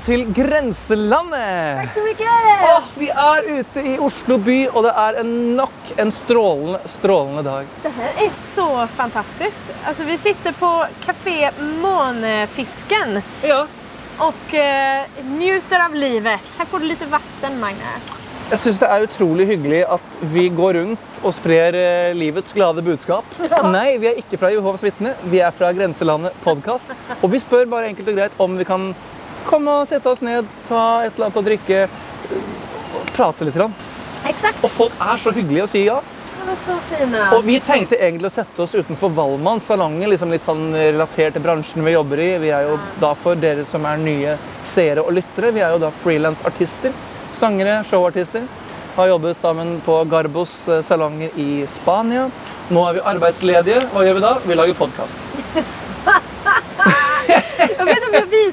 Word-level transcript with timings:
Til 0.00 0.22
Grenselandet! 0.32 1.80
Takk 1.82 1.96
så 1.98 2.02
mye! 2.06 2.36
Åh, 2.70 2.86
vi 2.96 3.08
er 3.12 3.48
ute 3.58 3.82
i 3.84 3.90
Oslo 4.00 4.38
by, 4.40 4.56
og 4.72 4.86
det 4.86 4.92
er 5.02 5.18
en 5.20 5.32
nok 5.58 5.90
en 6.00 6.12
strålende, 6.14 6.80
strålende 6.88 7.42
dag. 7.44 7.66
Det 7.82 7.90
er 7.90 8.24
är 8.26 8.30
så 8.54 8.86
fantastisk. 8.86 9.60
Altså, 9.84 10.04
vi 10.04 10.18
sitter 10.18 10.52
på 10.52 10.84
Café 11.04 11.50
Månefisken 11.82 13.22
Ja. 13.44 13.66
Og 14.18 14.54
uh, 14.54 15.20
njuter 15.38 15.84
av 15.84 15.94
livet. 15.94 16.40
Her 16.58 16.66
får 16.66 16.78
du 16.78 16.88
litt 16.88 17.04
vatten, 17.10 17.60
Magne. 17.60 17.92
Jeg 18.50 18.58
syns 18.58 18.80
det 18.80 18.88
er 18.88 19.04
utrolig 19.04 19.46
hyggelig 19.46 19.84
at 19.84 20.18
vi 20.32 20.48
går 20.48 20.74
rundt 20.80 21.22
og 21.22 21.34
sprer 21.36 21.76
uh, 21.76 22.16
livets 22.16 22.56
glade 22.56 22.82
budskap. 22.82 23.24
Nei, 23.76 23.98
vi 24.00 24.08
er 24.10 24.20
ikke 24.24 24.40
fra 24.40 24.52
Jehovas 24.52 24.84
vitne, 24.84 25.12
vi 25.28 25.44
er 25.44 25.52
fra 25.52 25.72
Grenselandet 25.76 26.36
podkast. 26.44 26.92
Og 27.20 27.30
vi 27.32 27.44
spør 27.44 27.68
bare 27.68 27.92
enkelt 27.92 28.08
og 28.08 28.20
greit 28.20 28.40
om 28.40 28.56
vi 28.56 28.68
kan 28.68 28.94
komme 29.50 29.80
og 29.80 29.90
sette 29.90 30.10
oss 30.10 30.22
ned, 30.24 30.48
ta 30.68 31.02
et 31.04 31.14
eller 31.14 31.28
annet 31.28 31.40
å 31.40 31.46
drikke, 31.46 31.82
prate 33.16 33.48
litt. 33.48 33.60
Exakt. 34.30 34.64
Og 34.64 34.70
folk 34.70 35.02
er 35.02 35.20
så 35.20 35.32
hyggelige 35.34 35.66
og 35.66 35.72
sier 35.72 35.92
ja. 35.92 36.00
Så. 36.56 36.72
Og 37.36 37.44
vi 37.44 37.58
tenkte 37.62 37.98
egentlig 38.00 38.30
å 38.30 38.32
sette 38.32 38.62
oss 38.64 38.72
utenfor 38.74 39.12
Valmanns 39.14 39.66
salonger, 39.68 40.08
liksom 40.10 40.32
litt 40.32 40.42
sånn 40.42 40.72
relatert 40.74 41.36
til 41.36 41.44
bransjen 41.44 41.84
vi 41.86 41.92
jobber 41.92 42.22
i. 42.24 42.30
Vi 42.42 42.50
er 42.56 42.66
jo 42.66 42.78
da 42.98 43.12
for 43.14 43.38
dere 43.38 43.66
som 43.68 43.84
er 43.86 44.00
nye 44.00 44.34
seere 44.66 45.04
og 45.04 45.12
lyttere, 45.14 45.52
vi 45.54 45.62
er 45.62 45.76
jo 45.76 45.82
da 45.84 45.92
frilansartister. 46.02 46.96
Sangere, 47.36 47.76
showartister. 47.86 48.48
Har 48.96 49.12
jobbet 49.12 49.38
sammen 49.38 49.76
på 49.84 50.00
Garbos 50.10 50.56
eh, 50.66 50.82
salonger 50.88 51.38
i 51.38 51.66
Spania. 51.76 52.26
Nå 52.72 52.82
er 52.88 52.98
vi 52.98 53.06
arbeidsledige. 53.12 53.84
Hva 53.92 54.06
gjør 54.06 54.18
vi 54.18 54.26
da? 54.26 54.34
Vi 54.48 54.58
lager 54.58 54.80
podkast. 54.80 55.20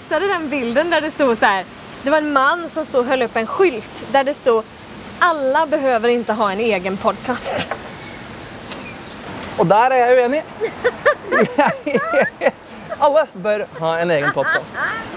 Visade 0.07 0.27
den 0.27 0.49
bilden 0.49 0.89
där 0.89 1.01
det 1.01 1.11
stod 1.11 1.37
så 1.37 1.45
här. 1.45 1.65
Det 2.03 2.09
var 2.09 2.17
en 2.17 2.33
man 2.33 2.69
som 2.69 2.85
stod 2.85 3.01
och 3.01 3.07
höll 3.07 3.21
upp 3.21 3.35
en 3.35 3.47
skylt 3.47 4.03
där 4.11 4.23
det 4.23 4.33
stod 4.33 4.63
alla 5.19 5.65
behöver 5.65 6.09
inte 6.09 6.33
ha 6.33 6.51
en 6.51 6.59
egen 6.59 6.97
podcast. 6.97 7.73
Og 9.57 9.67
der 9.67 9.91
er 9.91 9.97
jeg 10.05 10.17
uenig. 10.17 10.43
Alle 13.03 13.25
bør 13.33 13.65
ha 13.79 13.91
en 13.99 14.11
egen 14.11 14.31
podkast. 14.31 14.73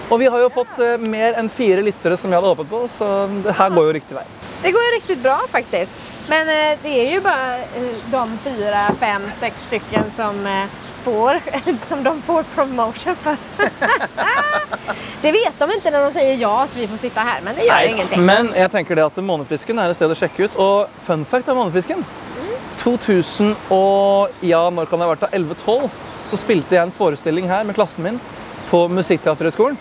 Og 0.09 0.19
vi 0.19 0.27
har 0.27 0.43
jo 0.43 0.51
fått 0.51 0.79
eh, 0.83 0.97
mer 0.99 1.39
enn 1.39 1.49
fire 1.49 1.81
lyttere 1.85 2.17
som 2.17 2.29
vi 2.29 2.35
hadde 2.35 2.51
håpet 2.51 2.69
på, 2.69 2.83
så 2.91 3.27
det 3.45 3.55
her 3.55 3.69
går 3.71 3.87
jo 3.87 3.95
riktig 3.95 4.17
vei. 4.17 4.27
Det 4.61 4.71
går 4.75 4.83
ju 4.83 4.91
riktigt 4.97 5.23
bra 5.23 5.39
faktiskt. 5.49 5.95
Men 6.27 6.49
eh, 6.49 6.77
det 6.83 6.99
är 6.99 7.11
ju 7.11 7.21
bara 7.21 7.57
eh, 7.57 7.95
de 8.11 8.37
fyra, 8.43 8.89
fem, 8.99 9.31
sex 9.39 9.63
stycken 9.63 10.11
som 10.11 10.47
får, 11.03 11.39
som 11.85 12.03
de 12.03 12.21
får 12.21 12.43
promotion 12.43 13.15
för. 13.15 13.37
det 15.21 15.31
vet 15.31 15.59
de 15.59 15.71
inte 15.71 15.91
när 15.91 16.01
de 16.01 16.13
säger 16.13 16.35
ja 16.37 16.63
att 16.63 16.75
vi 16.75 16.87
får 16.87 16.97
sitta 16.97 17.21
här, 17.21 17.41
men 17.43 17.55
det 17.55 17.63
gör 17.63 17.75
Nei, 17.75 17.87
ingenting. 17.87 18.25
Men 18.25 18.51
jeg 18.55 18.71
tenker 18.71 18.95
det 18.95 19.05
at 19.05 19.17
Månefisken 19.23 19.79
er 19.79 19.91
et 19.91 19.99
sted 19.99 20.11
å 20.11 20.17
sjekke 20.17 20.47
ut. 20.47 20.57
Og 20.61 21.01
fun 21.05 21.25
fact 21.25 21.49
av 21.49 21.59
Månefisken 21.59 22.05
2000 22.81 23.53
og 23.69 24.41
ja, 24.41 24.63
når 24.73 24.89
kan 24.89 24.99
det 24.99 25.05
ha 25.05 25.13
vært 25.13 25.27
da? 25.27 25.29
11-12 25.37 25.89
så 26.31 26.39
spilte 26.39 26.77
jeg 26.77 26.87
en 26.87 26.95
forestilling 26.95 27.49
her 27.51 27.65
med 27.67 27.77
klassen 27.77 28.05
min 28.05 28.19
på 28.69 28.85
Musikkteaterhøgskolen. 28.87 29.77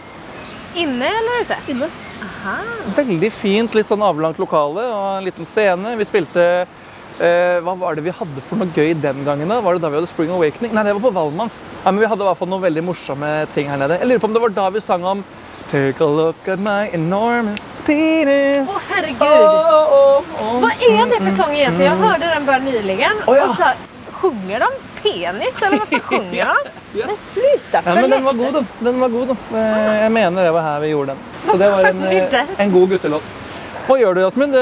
Inne 0.75 1.09
eller 1.09 1.45
ute? 1.45 1.57
Inne. 1.71 1.89
Aha. 2.25 2.57
Veldig 2.97 3.31
fint, 3.33 3.75
litt 3.75 3.89
sånn 3.89 4.03
avlangt 4.05 4.39
lokale 4.43 4.85
og 4.91 5.07
en 5.19 5.27
liten 5.27 5.49
scene. 5.49 5.95
Vi 5.99 6.07
spilte 6.09 6.45
Hva 7.21 7.75
var 7.77 7.95
det 7.99 8.05
vi 8.07 8.13
hadde 8.17 8.41
for 8.49 8.57
noe 8.57 8.71
gøy 8.73 8.95
den 9.03 9.25
gangen? 9.27 9.49
da? 9.53 9.59
Var 9.61 9.77
det 9.77 9.83
da 9.85 9.91
vi 9.93 9.99
hadde 10.01 10.09
Spring 10.09 10.31
Awakening? 10.33 10.73
Nei, 10.73 10.85
det 10.87 10.95
var 10.97 11.03
på 11.05 11.11
Valmanns. 11.19 11.59
Ja, 11.85 11.91
men 11.93 12.01
vi 12.01 12.09
hadde 12.09 12.25
i 12.25 12.29
hvert 12.31 12.39
fall 12.41 12.49
noen 12.49 12.63
veldig 12.65 12.85
morsomme 12.87 13.33
ting 13.55 13.69
her 13.69 13.77
nede. 13.83 13.99
Jeg 14.01 14.09
lurer 14.09 14.23
på 14.25 14.31
om 14.31 14.37
det 14.39 14.43
var 14.47 14.55
da 14.57 14.69
vi 14.73 14.81
sang 14.81 15.05
om 15.05 15.25
Take 15.71 16.01
a 16.03 16.07
look 16.09 16.49
at 16.49 16.59
my 16.59 16.89
enormous 16.97 17.61
penis. 17.87 18.69
Åh, 18.73 18.81
herregud. 18.91 19.21
Oh, 19.23 19.93
oh, 19.95 20.25
åh. 20.41 20.57
Vad 20.65 20.73
är 20.89 21.07
det 21.13 21.21
for 21.25 21.31
sång 21.43 21.53
egentlig? 21.55 21.85
Jeg 21.87 21.97
hørte 22.01 22.33
den 22.35 22.47
bare 22.49 22.61
nyligen. 22.65 23.21
Åh, 23.27 23.37
ja. 23.37 23.49
och 23.51 23.57
så, 23.57 23.69
sjunger 24.11 24.61
de 24.61 24.71
penis 25.03 25.63
eller 25.63 25.79
varför 25.79 25.99
sjunger 25.99 26.47
de? 26.47 26.71
Yes. 26.99 27.07
Men 27.07 27.17
sluta, 27.17 27.83
Ja, 27.85 27.95
men 27.95 28.11
den 28.11 28.25
var 28.25 28.33
god, 28.33 28.53
den. 28.55 28.67
den 28.81 29.01
var 29.01 29.09
god, 29.09 29.27
den. 29.29 29.37
Eh, 29.55 30.03
Jeg 30.03 30.13
mener 30.13 30.45
det 30.45 30.51
var 30.51 30.63
her 30.63 30.81
vi 30.81 30.89
gjorde 30.89 31.07
den. 31.15 31.17
Så 31.51 31.57
det 31.57 31.69
var 31.71 31.85
en, 31.85 32.03
eh, 32.03 32.41
en 32.59 32.73
god 32.73 32.89
guttelåt. 32.91 33.23
Hva 33.91 33.97
gjør 33.99 34.15
du, 34.15 34.21
Jasmin? 34.23 34.53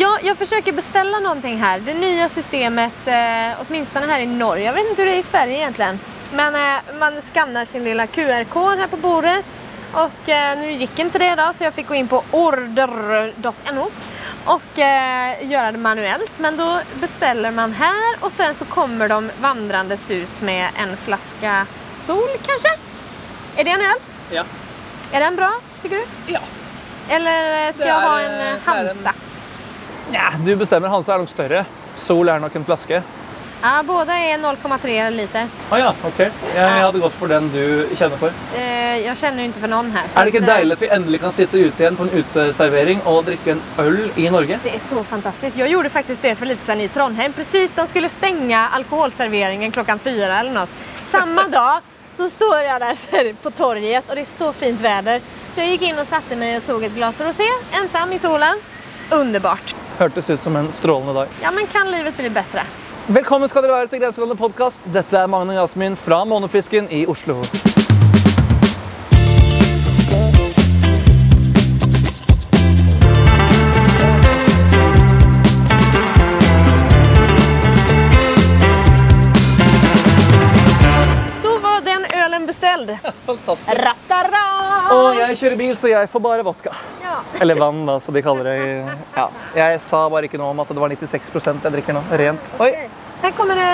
Ja, 0.00 0.18
jag 0.22 0.36
försöker 0.36 0.72
beställa 0.72 1.18
någonting 1.18 1.56
här. 1.58 1.80
Det 1.80 1.94
nya 1.94 2.28
systemet, 2.28 3.06
eh, 3.06 3.60
åtminstone 3.60 4.06
här 4.06 4.20
i 4.20 4.26
Norge. 4.26 4.64
Jag 4.64 4.72
vet 4.72 4.90
inte 4.90 5.02
hur 5.02 5.10
det 5.10 5.16
är 5.16 5.20
i 5.20 5.22
Sverige 5.22 5.56
egentligen. 5.56 6.00
Men 6.32 6.54
eh, 6.54 6.82
man 6.98 7.22
skannar 7.22 7.64
sin 7.64 7.84
lilla 7.84 8.06
QR-kod 8.06 8.78
här 8.78 8.86
på 8.86 8.96
bordet. 8.96 9.44
Och 9.92 10.28
eh, 10.28 10.58
nu 10.58 10.72
gick 10.72 10.98
inte 10.98 11.18
det 11.18 11.34
då, 11.34 11.50
så 11.54 11.64
jag 11.64 11.74
fick 11.74 11.88
gå 11.88 11.94
in 11.94 12.08
på 12.08 12.22
order.no 12.30 13.90
och 14.44 14.78
eh, 14.78 15.50
göra 15.50 15.72
det 15.72 15.78
manuellt. 15.78 16.38
Men 16.38 16.56
då 16.56 16.80
beställer 16.94 17.50
man 17.50 17.72
här 17.72 18.16
och 18.20 18.32
sen 18.32 18.54
så 18.54 18.64
kommer 18.64 19.08
de 19.08 19.30
vandrandes 19.40 20.10
ut 20.10 20.40
med 20.42 20.68
en 20.76 20.96
flaska 20.96 21.66
sol 21.94 22.28
kanske? 22.46 22.68
Är 23.56 23.64
det 23.64 23.70
en 23.70 23.80
öl? 23.80 23.98
Ja. 24.30 24.44
Är 25.12 25.20
den 25.20 25.36
bra, 25.36 25.52
tycker 25.82 25.96
du? 25.96 26.04
Ja. 26.32 26.40
Eller 27.10 27.72
skal 27.72 27.86
er, 27.86 27.92
jeg 27.92 28.08
ha 28.08 28.16
eh, 28.20 28.24
en 28.24 28.40
eh, 28.40 28.52
en- 28.52 28.60
Hansa? 28.66 29.12
ja, 30.12 30.30
du 30.44 30.56
bestemmer. 30.56 30.88
Hansa 30.88 31.14
er 31.14 31.18
nok 31.24 31.30
større. 31.32 31.64
Sol 31.98 32.28
er 32.28 32.38
nok 32.40 32.54
en 32.56 32.64
flaske. 32.64 33.02
Ja, 33.60 33.82
både 33.82 34.14
er 34.14 34.38
0,3 34.38 35.10
liter. 35.10 35.48
Ah, 35.72 35.78
ja, 35.80 35.88
ok. 36.06 36.18
Jeg, 36.20 36.30
jeg 36.54 36.82
hadde 36.84 37.00
gått 37.02 37.14
for 37.18 37.26
den 37.26 37.48
du 37.50 37.88
kjenner 37.98 38.20
for. 38.20 38.30
Eh, 38.54 39.00
kjenner 39.02 39.16
känner 39.18 39.38
ju 39.42 39.44
inte 39.48 39.60
för 39.60 39.68
någon 39.68 39.90
här. 39.90 40.04
så 40.08 40.20
Er 40.20 40.24
det 40.24 40.28
ikke 40.30 40.42
att, 40.44 40.48
eh, 40.48 40.54
deilig 40.56 40.72
at 40.72 40.82
vi 40.82 40.88
endelig 40.88 41.20
kan 41.20 41.32
sitte 41.32 41.58
ute 41.58 41.82
igjen 41.82 41.96
på 41.96 42.02
en 42.02 42.10
uteservering 42.20 43.00
og 43.04 43.24
drikke 43.26 43.50
en 43.50 43.62
øl 43.78 44.10
i 44.16 44.28
Norge? 44.30 44.60
Det 44.62 44.74
er 44.74 44.78
så 44.78 45.02
fantastisk. 45.04 45.56
Jeg 45.58 45.70
gjorde 45.70 45.90
faktisk 45.90 46.22
det 46.22 46.36
for 46.38 46.46
litt 46.46 46.62
siden 46.64 46.80
i 46.80 46.88
Trondheim. 46.88 47.32
Precis, 47.32 47.70
de 47.74 47.86
skulle 47.88 48.08
stenge 48.08 48.60
alkoholserveringen 48.78 49.72
klokken 49.72 49.98
fire 49.98 50.38
eller 50.38 50.52
noe. 50.52 50.66
Samme 51.06 51.48
dag 51.50 51.82
så 52.12 52.28
står 52.30 52.62
jeg 52.62 52.80
der 52.80 53.32
på 53.42 53.50
torget 53.50 54.04
og 54.08 54.14
det 54.14 54.22
er 54.22 54.30
så 54.38 54.52
fint 54.54 54.80
väder. 54.80 55.20
Så 55.58 55.64
jeg 55.66 55.72
gikk 55.74 55.88
inn 55.88 55.96
og 55.98 56.06
satte 56.06 56.36
meg 56.38 56.60
og 56.60 56.66
tok 56.68 56.84
et 56.86 56.92
glas 56.94 57.16
rosé, 57.18 57.46
ensam 57.74 58.12
i 58.14 58.18
solen. 58.22 58.60
Underbart. 59.10 59.72
Hørtes 59.98 60.28
ut 60.30 60.38
som 60.38 60.54
en 60.54 60.68
strålende 60.70 61.16
dag. 61.16 61.32
Ja, 61.42 61.50
men 61.50 61.66
kan 61.66 61.90
livet 61.90 62.14
bli 62.14 62.30
bedre? 62.30 62.62
Velkommen 63.10 63.50
skal 63.50 63.66
dere 63.66 63.80
være 63.80 63.90
til 63.90 64.04
Grenselandet 64.04 64.38
podkast. 64.38 64.86
Dette 64.94 65.18
er 65.18 65.26
Magne 65.26 65.58
Jasmin 65.58 65.98
fra 65.98 66.20
Månefisken 66.30 66.86
i 66.94 67.02
Oslo. 67.10 67.40
Beställd. 82.88 83.14
Fantastisk. 83.26 83.84
Rattara! 83.84 84.44
Og 84.94 85.18
jeg 85.18 85.38
kjører 85.38 85.60
bil, 85.60 85.76
så 85.76 85.90
jeg 85.92 86.10
får 86.10 86.24
bare 86.24 86.46
vodka. 86.46 86.74
Ja. 87.02 87.18
Eller 87.40 87.58
vann, 87.60 87.84
da, 87.86 87.98
som 88.00 88.16
de 88.16 88.22
kaller 88.24 88.48
det. 88.48 88.98
Ja. 89.16 89.28
Jeg 89.56 89.80
sa 89.84 90.04
bare 90.12 90.28
ikke 90.28 90.40
noe 90.40 90.52
om 90.54 90.62
at 90.64 90.72
det 90.72 90.80
var 90.80 90.92
96 90.94 91.30
jeg 91.48 91.72
drikker 91.76 91.96
nå. 91.96 92.04
Rent. 92.20 92.52
Oi, 92.60 92.72
Her 93.22 93.34
kommer 93.36 93.58
det 93.58 93.72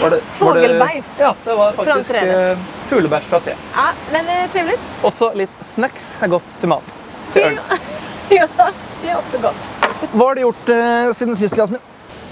var 0.00 0.10
det. 0.10 1.02
Ja, 1.18 1.34
det 1.44 1.54
var 1.54 1.72
faktisk 1.72 2.10
eh, 2.18 2.58
fuglebæsj 2.90 3.28
fra 3.30 3.40
tre. 3.40 3.54
Ja, 3.76 3.84
men 4.12 4.30
trivelig. 4.52 4.74
Også 5.06 5.30
litt 5.38 5.62
snacks 5.74 6.16
er 6.20 6.32
godt 6.34 6.56
til 6.60 6.72
mat. 6.74 6.94
Til 7.32 7.50
øl. 7.52 7.60
Ja, 8.32 8.46
det 8.48 9.10
er 9.12 9.18
også 9.18 9.38
godt. 9.38 9.66
Hva 10.14 10.30
har 10.30 10.38
du 10.38 10.46
gjort 10.46 10.70
eh, 10.72 11.10
siden 11.14 11.36
sist, 11.36 11.58
Jasmin? 11.60 11.82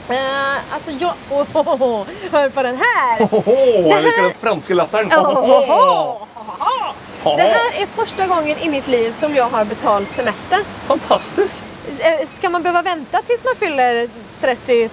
Eh, 0.09 0.75
alltså 0.75 0.91
jag... 0.91 1.13
Oh, 1.31 1.57
oh, 1.57 1.83
oh, 1.83 2.07
hör 2.33 2.49
på 2.49 2.63
den 2.63 2.77
här! 2.77 3.23
Ohoho, 3.23 3.89
jeg 3.89 4.03
liker 4.03 4.23
den 4.23 4.33
franske 4.41 4.75
latteren. 4.75 5.13
Oh. 5.13 6.27
Det 7.37 7.43
här 7.43 7.83
är 7.83 7.87
första 7.87 8.27
gången 8.27 8.59
i 8.59 8.69
mitt 8.69 8.89
liv 8.89 9.13
som 9.13 9.35
jag 9.35 9.49
har 9.49 9.65
betalt 9.65 10.09
semester. 10.17 10.59
Fantastisk. 10.87 11.55
Skal 11.99 12.27
Ska 12.29 12.51
man 12.51 12.63
behöva 12.63 12.83
vänta 12.83 13.23
tills 13.23 13.45
man 13.45 13.55
fyller 13.57 14.09
30... 14.41 14.89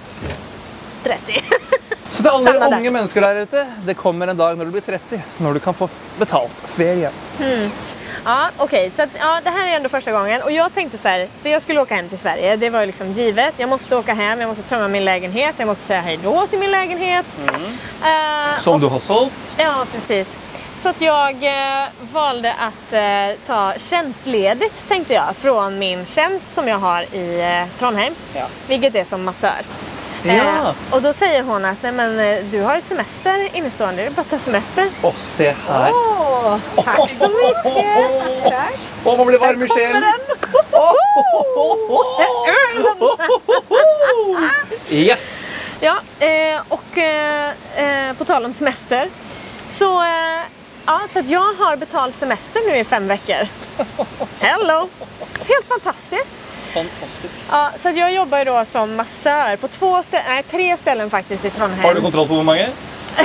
30? 1.02 1.32
Så 2.10 2.22
til 2.22 2.28
alle 2.28 2.52
dere 2.52 2.70
der. 2.70 2.76
unge 2.76 2.90
mennesker 2.90 3.20
der 3.20 3.42
ute, 3.42 3.66
det 3.86 3.94
kommer 3.94 4.28
en 4.28 4.36
dag 4.36 4.58
når 4.58 4.64
du 4.64 4.70
blir 4.70 4.82
30, 4.82 5.22
når 5.38 5.54
du 5.54 5.60
kan 5.60 5.74
få 5.74 5.88
betalt 6.18 6.52
ferie. 6.76 7.10
Ja, 8.24 8.48
okej. 8.56 8.90
Så 8.94 9.02
att, 9.02 9.08
ja, 9.18 9.40
det 9.44 9.50
här 9.50 9.66
är 9.68 9.76
ändå 9.76 9.88
första 9.88 10.12
gången. 10.12 10.42
Och 10.42 10.52
jag 10.52 10.74
tänkte 10.74 10.98
så 10.98 11.08
här, 11.08 11.28
för 11.42 11.48
jag 11.48 11.62
skulle 11.62 11.80
åka 11.80 11.94
hem 11.94 12.08
till 12.08 12.18
Sverige. 12.18 12.56
Det 12.56 12.70
var 12.70 12.80
ju 12.80 12.86
liksom 12.86 13.10
givet. 13.12 13.54
Jag 13.56 13.68
måste 13.68 13.96
åka 13.96 14.14
hem, 14.14 14.40
jag 14.40 14.48
måste 14.48 14.62
tömma 14.62 14.88
min 14.88 15.04
lägenhet, 15.04 15.54
jag 15.58 15.66
måste 15.66 15.86
säga 15.86 16.00
hej 16.00 16.18
då 16.24 16.46
till 16.46 16.58
min 16.58 16.70
lägenhet. 16.70 17.26
Eh, 18.02 18.60
Som 18.60 18.80
du 18.80 18.86
har 18.86 18.98
sålt. 19.00 19.32
Ja, 19.56 19.84
precis. 19.94 20.40
Så 20.74 20.88
att 20.88 21.00
jag 21.00 21.30
eh, 21.44 21.88
valde 22.12 22.54
att 22.54 22.92
eh, 22.92 23.38
ta 23.46 23.72
tjänstledigt 23.78 24.88
tänkte 24.88 25.14
jag 25.14 25.36
från 25.36 25.78
min 25.78 26.06
tjänst 26.06 26.54
som 26.54 26.68
jag 26.68 26.78
har 26.78 27.02
i 27.14 27.40
eh, 27.40 27.78
Trondheim. 27.78 28.14
Ja. 28.34 28.46
Vilket 28.68 28.94
är 28.94 29.04
som 29.04 29.24
massör. 29.24 29.60
Ja. 30.24 30.74
och 30.90 31.02
då 31.02 31.12
säger 31.12 31.42
hon 31.42 31.64
att 31.64 31.82
Nej, 31.82 31.92
men, 31.92 32.18
eh, 32.18 32.44
du 32.50 32.60
har 32.62 32.74
ju 32.76 32.80
semester 32.80 33.48
innestående, 33.56 34.02
det 34.02 34.06
är 34.06 34.10
bara 34.10 34.20
att 34.20 34.30
ta 34.30 34.38
semester. 34.38 34.90
Åh, 35.02 35.14
se 35.16 35.54
her. 35.68 35.92
Åh, 35.92 36.58
tack 36.84 37.10
så 37.10 37.28
mycket! 37.28 38.42
Tack. 38.42 38.74
Å, 39.04 39.16
man 39.16 39.26
blir 39.26 39.38
varm 39.38 39.62
i 39.62 39.66
den! 39.66 40.04
Yes! 44.90 45.60
Ja, 45.80 46.00
eh, 46.26 46.60
och 46.68 46.98
eh, 46.98 47.52
eh, 47.76 48.12
på 48.16 48.24
tal 48.24 48.44
om 48.44 48.52
semester. 48.52 49.08
Så, 49.70 50.00
eh, 50.02 50.40
ja, 50.86 51.00
så 51.08 51.18
att 51.18 51.28
jag 51.28 51.54
har 51.54 51.76
betald 51.76 52.14
semester 52.14 52.60
nu 52.70 52.76
i 52.76 52.84
fem 52.84 53.08
veckor. 53.08 53.48
Hello! 54.40 54.88
Helt 55.48 55.66
fantastiskt. 55.68 56.34
Fantastisk. 56.74 57.34
Ja, 57.50 57.70
så 57.82 57.88
att 57.88 57.96
jag 57.96 58.12
jobbar 58.12 58.38
ju 58.38 58.44
då 58.44 58.64
som 58.64 58.96
massör 58.96 59.56
på 59.56 59.68
två 59.68 59.96
stä- 60.02 60.22
nej, 60.28 60.42
tre 60.42 60.76
ställen 60.76 61.10
faktiskt 61.10 61.44
i 61.44 61.50
Trondheim. 61.50 61.84
Har 61.84 61.94
du 61.94 62.00
kontroll 62.00 62.28
på 62.28 62.34
hvor 62.34 62.42
mange? 62.44 62.68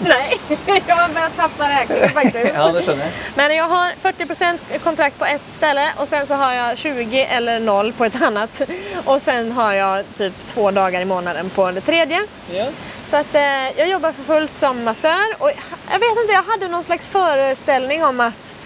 Nej, 0.00 0.38
jag 0.86 0.96
har 0.96 1.08
börjat 1.08 1.36
tappa 1.36 1.68
räkningen 1.68 2.10
faktiskt. 2.10 2.52
Ja, 2.54 2.68
det 2.72 2.82
skjønner 2.86 3.04
jeg. 3.04 3.12
Men 3.34 3.54
jag 3.56 3.64
har 3.68 3.92
40% 4.02 4.58
kontrakt 4.84 5.18
på 5.18 5.24
ett 5.24 5.42
ställe 5.50 5.88
och 5.96 6.08
sen 6.08 6.26
så 6.26 6.34
har 6.34 6.52
jag 6.52 6.78
20 6.78 7.24
eller 7.24 7.60
0 7.60 7.92
på 7.92 8.04
ett 8.04 8.22
annat. 8.22 8.60
Och 9.04 9.22
sen 9.22 9.52
har 9.52 9.72
jag 9.72 10.04
typ 10.16 10.32
två 10.46 10.70
dagar 10.70 11.00
i 11.00 11.04
månaden 11.04 11.50
på 11.50 11.70
det 11.70 11.80
tredje. 11.80 12.20
Ja. 12.54 12.66
Så 13.10 13.16
att 13.16 13.34
eh, 13.34 13.78
jag 13.78 13.88
jobbar 13.88 14.12
för 14.12 14.22
fullt 14.22 14.54
som 14.54 14.84
massör 14.84 15.26
och 15.38 15.50
jag 15.92 15.98
vet 15.98 16.10
inte, 16.22 16.32
jag 16.32 16.42
hade 16.42 16.68
någon 16.68 16.84
slags 16.84 17.06
föreställning 17.06 18.04
om 18.04 18.20
att, 18.20 18.56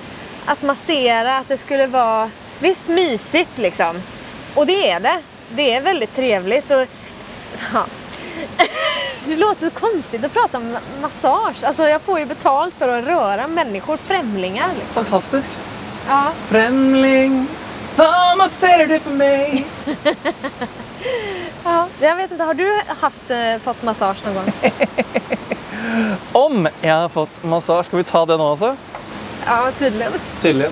att 0.46 0.62
massera, 0.62 1.36
att 1.36 1.48
det 1.48 1.56
skulle 1.58 1.86
vara 1.86 2.30
visst 2.62 2.88
mysigt 2.88 3.58
liksom. 3.58 3.96
Och 4.54 4.66
det 4.66 4.90
är 4.90 5.00
det. 5.00 5.18
Det 5.48 5.74
är 5.74 5.80
väldigt 5.80 6.16
trevligt 6.16 6.70
och 6.70 6.86
ja. 7.72 7.84
Det 9.24 9.36
låter 9.36 9.70
så 9.70 9.80
konstigt 9.80 10.24
att 10.24 10.32
prata 10.32 10.58
om 10.58 10.76
massage. 11.00 11.64
Alltså 11.64 11.88
jag 11.88 12.02
får 12.02 12.18
ju 12.18 12.24
betalt 12.26 12.74
för 12.78 12.88
att 12.88 13.04
röra 13.04 13.46
människor, 13.46 13.96
främlingar. 13.96 14.68
Liksom. 14.68 15.04
Fantastisk. 15.04 15.50
Ja. 16.08 16.32
Fremling, 16.48 17.46
hva 17.96 18.34
masserer 18.36 18.86
du 18.86 18.98
for 18.98 19.10
meg? 19.10 19.66
ja. 21.64 21.86
Jag 22.00 22.16
vet 22.16 22.30
inte, 22.30 22.44
har 22.44 22.54
du 22.54 22.80
haft, 23.00 23.30
eh, 23.30 23.58
fått 23.64 23.82
massage 23.82 24.24
någon 24.26 24.34
gång? 24.34 24.52
Om 26.32 26.68
jeg 26.80 26.94
har 26.94 27.08
fått 27.08 27.42
massasje, 27.42 27.84
skal 27.84 27.96
vi 27.96 28.04
ta 28.04 28.26
det 28.26 28.36
nå 28.36 28.48
også? 28.52 28.76
ja, 29.46 29.70
tydligen. 29.78 30.12
Tydelig. 30.40 30.68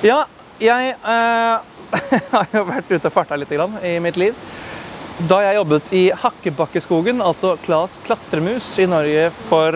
Ja, 0.00 0.26
jeg 0.62 0.94
eh, 0.94 1.58
har 2.34 2.48
jo 2.54 2.64
vært 2.68 2.90
ute 2.90 3.06
og 3.06 3.14
farta 3.14 3.38
litt 3.38 3.52
i 3.52 3.98
mitt 4.02 4.18
liv. 4.20 4.34
Da 5.18 5.40
jeg 5.42 5.56
jobbet 5.56 5.92
i 5.98 6.02
Hakkebakkeskogen, 6.14 7.18
altså 7.24 7.56
Klas 7.64 7.96
klatremus 8.06 8.66
i 8.78 8.86
Norge 8.86 9.30
for 9.48 9.74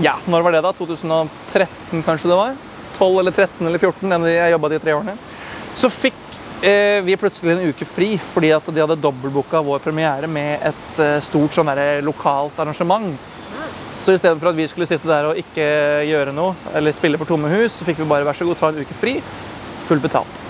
Ja, 0.00 0.14
når 0.24 0.46
var 0.46 0.56
det 0.56 0.62
da? 0.64 0.72
2013 0.72 2.06
kanskje 2.06 2.30
det 2.30 2.38
var? 2.38 2.54
12 2.96 3.18
eller 3.20 3.34
13 3.36 3.66
eller 3.68 3.78
14, 3.78 4.12
en 4.16 4.24
jeg 4.30 4.54
jobba 4.54 4.70
de 4.72 4.78
tre 4.80 4.94
årene. 4.96 5.16
Så 5.76 5.90
fikk 5.92 6.16
eh, 6.64 7.04
vi 7.04 7.18
plutselig 7.20 7.52
en 7.52 7.68
uke 7.68 7.86
fri 7.86 8.14
fordi 8.32 8.54
at 8.56 8.70
de 8.72 8.80
hadde 8.80 8.96
dobbeltbooka 9.02 9.60
vår 9.66 9.84
premiere 9.84 10.30
med 10.30 10.64
et 10.72 11.02
eh, 11.04 11.18
stort 11.22 11.54
sånn 11.54 11.68
der 11.68 12.00
lokalt 12.06 12.56
arrangement. 12.58 13.12
Så 14.00 14.16
istedenfor 14.16 14.54
at 14.54 14.56
vi 14.56 14.70
skulle 14.70 14.88
sitte 14.88 15.10
der 15.10 15.28
og 15.28 15.38
ikke 15.38 15.68
gjøre 16.08 16.32
noe, 16.32 16.56
eller 16.72 16.96
spille 16.96 17.20
for 17.20 17.28
tomme 17.28 17.50
hus, 17.52 17.76
så 17.76 17.84
fikk 17.84 18.00
vi 18.00 18.08
bare 18.08 18.24
vær 18.24 18.38
så 18.38 18.48
god 18.48 18.56
ta 18.56 18.72
en 18.72 18.80
uke 18.80 18.96
fri, 18.96 19.18
fullt 19.88 20.04
betalt. 20.04 20.44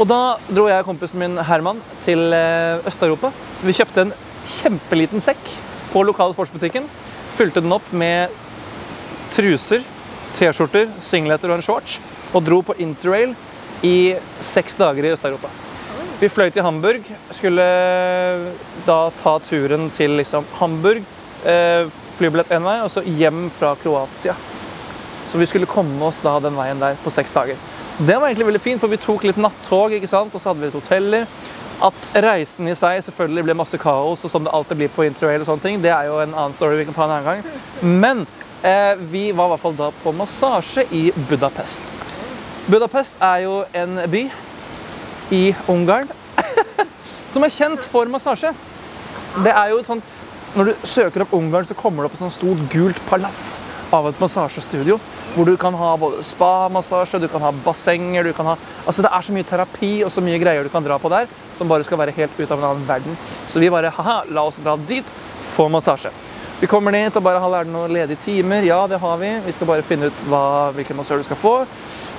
Og 0.00 0.08
da 0.08 0.38
dro 0.48 0.66
jeg 0.70 0.80
og 0.80 0.88
kompisen 0.88 1.20
min 1.20 1.36
Herman 1.44 1.80
til 2.04 2.32
eh, 2.32 2.80
Øst-Europa. 2.88 3.32
Vi 3.62 3.74
kjøpte 3.76 4.06
en 4.06 4.14
kjempeliten 4.58 5.20
sekk 5.22 5.42
på 5.92 6.04
lokale 6.08 6.34
sportsbutikken. 6.34 6.88
Fylte 7.36 7.60
den 7.60 7.74
opp 7.76 7.92
med 7.92 8.32
truser, 9.32 9.84
T-skjorter, 10.36 10.88
singleter 11.04 11.52
og 11.52 11.60
en 11.60 11.66
shorts. 11.66 11.98
Og 12.32 12.40
dro 12.46 12.62
på 12.64 12.76
interrail 12.80 13.34
i 13.84 14.14
seks 14.40 14.78
dager 14.80 15.04
i 15.04 15.12
Øst-Europa. 15.12 15.52
Vi 16.22 16.30
fløy 16.30 16.52
til 16.54 16.62
Hamburg, 16.62 17.06
skulle 17.34 17.64
da 18.86 18.98
ta 19.24 19.32
turen 19.42 19.88
til 19.90 20.14
liksom 20.20 20.46
Hamburg, 20.60 21.02
eh, 21.44 21.90
flybillett 22.16 22.52
én 22.54 22.62
vei, 22.62 22.78
og 22.80 22.90
så 22.94 23.02
hjem 23.02 23.50
fra 23.58 23.74
Kroatia. 23.82 24.36
Så 25.26 25.38
vi 25.38 25.46
skulle 25.46 25.66
komme 25.66 26.00
oss 26.06 26.20
da 26.22 26.38
den 26.40 26.56
veien 26.56 26.80
der 26.80 26.96
på 27.02 27.10
seks 27.10 27.34
dager. 27.34 27.58
Det 27.98 28.14
var 28.16 28.28
egentlig 28.28 28.46
veldig 28.46 28.60
fint, 28.64 28.80
for 28.80 28.88
vi 28.88 28.96
tok 29.00 29.24
litt 29.28 29.36
nattog, 29.36 29.92
ikke 29.92 30.08
sant? 30.08 30.32
og 30.32 30.40
så 30.40 30.50
hadde 30.50 30.62
vi 30.62 30.70
litt 30.70 30.78
hoteller. 30.78 31.26
At 31.82 32.06
reisen 32.24 32.70
i 32.70 32.76
seg 32.78 33.02
selvfølgelig 33.04 33.44
ble 33.44 33.56
masse 33.58 33.78
kaos, 33.80 34.22
og 34.24 34.32
som 34.32 34.46
det 34.46 34.52
alltid 34.54 34.80
blir 34.80 34.92
på 34.94 35.04
interrail, 35.04 35.42
og 35.42 35.50
sånne 35.50 35.66
ting, 35.66 35.82
det 35.82 35.90
er 35.92 36.08
jo 36.08 36.16
en 36.22 36.32
annen 36.32 36.56
story 36.56 36.78
vi 36.78 36.86
kan 36.88 36.96
ta 36.96 37.04
en 37.04 37.14
annen 37.18 37.28
gang. 37.28 37.60
Men 37.82 38.24
eh, 38.64 38.94
vi 39.12 39.26
var 39.36 39.50
i 39.50 39.52
hvert 39.52 39.64
fall 39.66 39.76
da 39.76 39.90
på 40.02 40.14
massasje 40.16 40.86
i 40.94 41.02
Budapest. 41.28 41.92
Budapest 42.70 43.20
er 43.20 43.44
jo 43.44 43.58
en 43.76 44.00
by 44.08 44.22
i 45.34 45.42
Ungarn 45.72 46.08
som 47.32 47.44
er 47.44 47.52
kjent 47.52 47.84
for 47.92 48.08
massasje. 48.12 48.54
Det 49.42 49.52
er 49.52 49.72
jo 49.72 49.80
et 49.80 49.88
sånt 49.88 50.18
Når 50.52 50.68
du 50.68 50.82
søker 50.84 51.22
opp 51.24 51.30
Ungarn, 51.32 51.64
så 51.64 51.72
kommer 51.72 52.04
det 52.04 52.10
opp 52.10 52.16
et 52.18 52.20
sånt 52.20 52.34
stort 52.34 52.60
gult 52.72 52.98
palass 53.08 53.62
av 53.92 54.10
et 54.10 54.18
massasjestudio. 54.20 54.98
Hvor 55.32 55.48
du 55.48 55.54
kan 55.56 55.74
ha 55.74 55.94
både 55.96 56.24
spa-massasje, 56.28 57.22
du 57.22 57.28
kan 57.32 57.40
ha 57.40 57.52
bassenger 57.64 58.26
du 58.26 58.34
kan 58.36 58.50
ha, 58.52 58.56
altså 58.84 59.04
Det 59.04 59.12
er 59.12 59.24
så 59.24 59.32
mye 59.32 59.48
terapi 59.48 59.92
og 60.04 60.12
så 60.12 60.24
mye 60.24 60.40
greier 60.42 60.66
du 60.66 60.72
kan 60.72 60.84
dra 60.84 60.98
på 61.00 61.08
der 61.12 61.30
som 61.56 61.70
bare 61.70 61.86
skal 61.86 62.00
være 62.00 62.14
helt 62.16 62.36
ut 62.36 62.50
av 62.50 62.58
en 62.58 62.68
annen 62.68 62.84
verden. 62.88 63.16
Så 63.48 63.62
vi 63.62 63.70
bare 63.72 63.92
haha, 63.96 64.22
la 64.28 64.44
oss 64.48 64.60
dra 64.60 64.76
dit, 64.76 65.08
få 65.54 65.68
massasje. 65.72 66.12
Vi 66.62 66.68
kommer 66.70 66.94
dit 66.94 67.16
og 67.18 67.24
bare 67.26 67.40
har 67.42 67.50
lært 67.50 67.70
noen 67.72 67.90
ledige 67.90 68.20
timer. 68.22 68.62
Ja, 68.62 68.84
det 68.86 69.00
har 69.02 69.16
vi. 69.18 69.32
Vi 69.46 69.54
skal 69.56 69.66
bare 69.66 69.82
finne 69.82 70.12
ut 70.12 70.20
hva, 70.30 70.70
hvilken 70.76 70.98
massør 70.98 71.18
du 71.18 71.26
skal 71.26 71.40
få. 71.40 71.54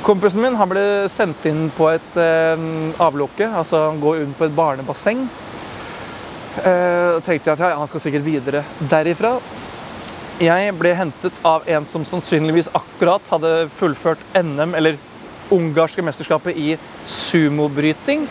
Kompisen 0.04 0.44
min 0.44 0.57
han 0.60 0.68
ble 0.68 0.83
sendt 1.07 1.45
inn 1.48 1.69
på 1.71 1.88
et 1.94 2.18
eh, 2.19 2.65
avlukke, 3.04 3.48
altså 3.48 3.86
går 4.01 4.25
inn 4.25 4.33
på 4.36 4.50
et 4.50 4.57
barnebasseng. 4.57 5.21
Eh, 6.60 7.21
tenkte 7.24 7.50
jeg 7.50 7.56
at 7.56 7.63
ja, 7.63 7.77
han 7.80 7.88
skal 7.88 8.04
sikkert 8.04 8.27
videre 8.27 8.65
derifra. 8.92 9.38
Jeg 10.44 10.74
ble 10.75 10.92
hentet 10.98 11.36
av 11.48 11.63
en 11.72 11.86
som 11.88 12.04
sannsynligvis 12.04 12.68
akkurat 12.75 13.30
hadde 13.31 13.51
fullført 13.78 14.24
NM, 14.36 14.74
eller 14.75 14.98
ungarske 15.54 16.04
mesterskapet 16.04 16.57
i 16.57 16.74
sumobryting. 17.07 18.25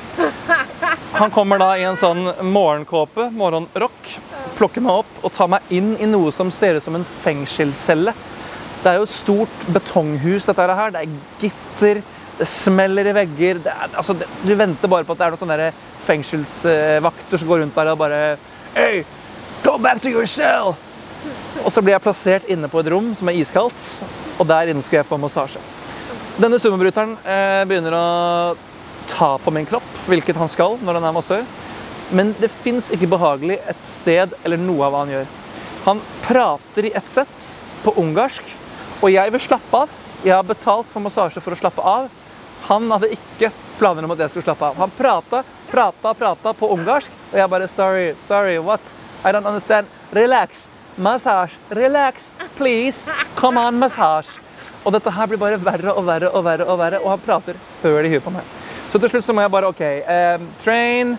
Han 1.14 1.32
kommer 1.32 1.60
da 1.62 1.70
i 1.78 1.86
en 1.88 1.96
sånn 1.96 2.26
morgenkåpe, 2.44 3.30
morgenrock, 3.32 4.10
plukker 4.58 4.84
meg 4.84 5.04
opp 5.04 5.24
og 5.24 5.32
tar 5.32 5.50
meg 5.54 5.72
inn 5.72 5.94
i 6.02 6.10
noe 6.10 6.34
som 6.36 6.52
ser 6.52 6.76
ut 6.76 6.84
som 6.84 6.98
en 6.98 7.08
fengselscelle. 7.22 8.16
Det 8.82 8.90
er 8.90 9.00
jo 9.00 9.08
et 9.08 9.16
stort 9.16 9.66
betonghus, 9.72 10.50
dette 10.50 10.68
her. 10.82 10.92
Det 10.92 11.06
er 11.06 11.18
gitter, 11.40 12.04
det 12.42 12.48
smeller 12.50 13.08
i 13.08 13.18
vegger. 13.22 13.64
Er, 13.64 13.88
altså, 13.94 14.18
det, 14.18 14.28
du 14.42 14.52
venter 14.58 14.90
bare 14.90 15.06
på 15.08 15.16
at 15.16 15.22
det 15.22 15.28
er 15.30 15.36
noen 15.36 15.44
sånne 15.46 15.72
fengselsvakter 16.08 17.40
som 17.40 17.52
går 17.52 17.64
rundt 17.64 17.78
der 17.78 17.94
og 17.94 18.00
bare 18.04 18.24
Hey, 18.74 19.04
go 19.62 19.78
back 19.78 20.02
to 20.02 20.10
your 20.10 20.26
cell! 20.26 20.74
Og 21.62 21.70
så 21.70 21.82
blir 21.82 21.94
jeg 21.94 22.02
plassert 22.02 22.48
inne 22.50 22.70
på 22.70 22.80
et 22.82 22.90
rom 22.90 23.12
som 23.18 23.30
er 23.30 23.38
iskaldt, 23.38 23.88
og 24.40 24.48
der 24.50 24.72
inne 24.72 24.82
skal 24.82 25.00
jeg 25.00 25.08
få 25.08 25.18
massasje. 25.20 25.62
Denne 26.40 26.58
sumobryteren 26.58 27.12
eh, 27.28 27.62
begynner 27.68 27.94
å 27.94 28.06
ta 29.10 29.34
på 29.42 29.52
min 29.54 29.68
kropp, 29.68 29.86
hvilket 30.08 30.38
han 30.40 30.50
skal 30.50 30.78
når 30.82 30.98
han 30.98 31.06
er 31.10 31.14
massør. 31.14 31.44
Men 32.12 32.32
det 32.40 32.50
fins 32.64 32.90
ikke 32.92 33.10
behagelig 33.12 33.60
et 33.68 33.84
sted 33.88 34.34
eller 34.42 34.60
noe 34.60 34.86
av 34.86 34.94
hva 34.94 35.04
han 35.04 35.12
gjør. 35.14 35.30
Han 35.84 36.02
prater 36.24 36.88
i 36.88 36.94
ett 36.96 37.08
sett 37.10 37.52
på 37.84 37.94
ungarsk, 38.00 38.42
og 39.02 39.12
jeg 39.12 39.34
vil 39.34 39.44
slappe 39.44 39.84
av. 39.84 39.94
Jeg 40.22 40.34
har 40.36 40.46
betalt 40.46 40.90
for 40.90 41.04
massasje 41.04 41.42
for 41.42 41.54
å 41.54 41.58
slappe 41.58 41.84
av. 41.84 42.10
Han 42.68 42.90
hadde 42.94 43.12
ikke 43.16 43.50
planer 43.78 44.06
om 44.06 44.14
at 44.14 44.22
jeg 44.22 44.34
skulle 44.34 44.46
slappe 44.46 44.68
av. 44.70 44.82
Han 44.82 44.92
prata, 44.94 45.42
prata, 45.70 46.14
prata 46.14 46.56
på 46.58 46.70
ungarsk, 46.74 47.22
og 47.32 47.40
jeg 47.40 47.54
bare 47.54 47.70
Sorry, 47.76 48.12
sorry, 48.28 48.58
what? 48.58 48.80
I 49.24 49.32
don't 49.34 49.46
understand. 49.46 49.86
Relax. 50.12 50.71
Massage. 50.96 51.56
Relax. 51.70 52.30
Please. 52.56 53.06
Come 53.36 53.60
on, 53.60 53.78
massage. 53.78 54.38
Og 54.84 54.92
dette 54.92 55.10
her 55.14 55.28
blir 55.30 55.38
bare 55.38 55.58
verre 55.62 55.94
og 55.94 56.06
verre 56.06 56.30
og 56.32 56.44
verre, 56.44 56.66
og 56.66 56.78
verre, 56.80 57.02
og 57.02 57.12
han 57.14 57.22
prater 57.22 57.58
høl 57.82 58.06
i 58.06 58.12
huet 58.12 58.24
på 58.24 58.32
meg. 58.34 58.48
Så 58.92 59.00
til 59.00 59.12
slutt 59.12 59.24
så 59.24 59.34
må 59.36 59.44
jeg 59.44 59.52
bare 59.54 59.70
OK. 59.70 59.82
Um, 60.06 60.48
train. 60.64 61.14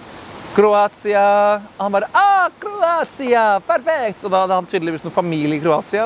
Kroatia. 0.54 1.62
Han 1.78 1.92
bare 1.92 2.08
ah, 2.14 2.50
Kroatia! 2.62 3.60
Perfekt! 3.66 4.22
Så 4.22 4.30
da 4.30 4.44
hadde 4.44 4.60
han 4.60 4.68
tydeligvis 4.70 5.02
noen 5.02 5.16
familie 5.16 5.58
i 5.58 5.64
Kroatia. 5.64 6.06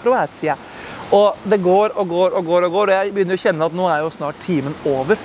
Kroatia. 0.00 0.56
Og 1.10 1.36
det 1.44 1.58
går 1.60 1.98
og 1.98 2.08
går 2.08 2.38
og 2.38 2.46
går, 2.46 2.64
og 2.68 2.72
går, 2.72 2.88
og 2.88 2.94
jeg 2.94 3.12
begynner 3.12 3.36
å 3.36 3.42
kjenne 3.42 3.66
at 3.66 3.76
nå 3.76 3.88
er 3.90 4.04
jo 4.04 4.12
snart 4.14 4.40
timen 4.46 4.76
over. 4.88 5.20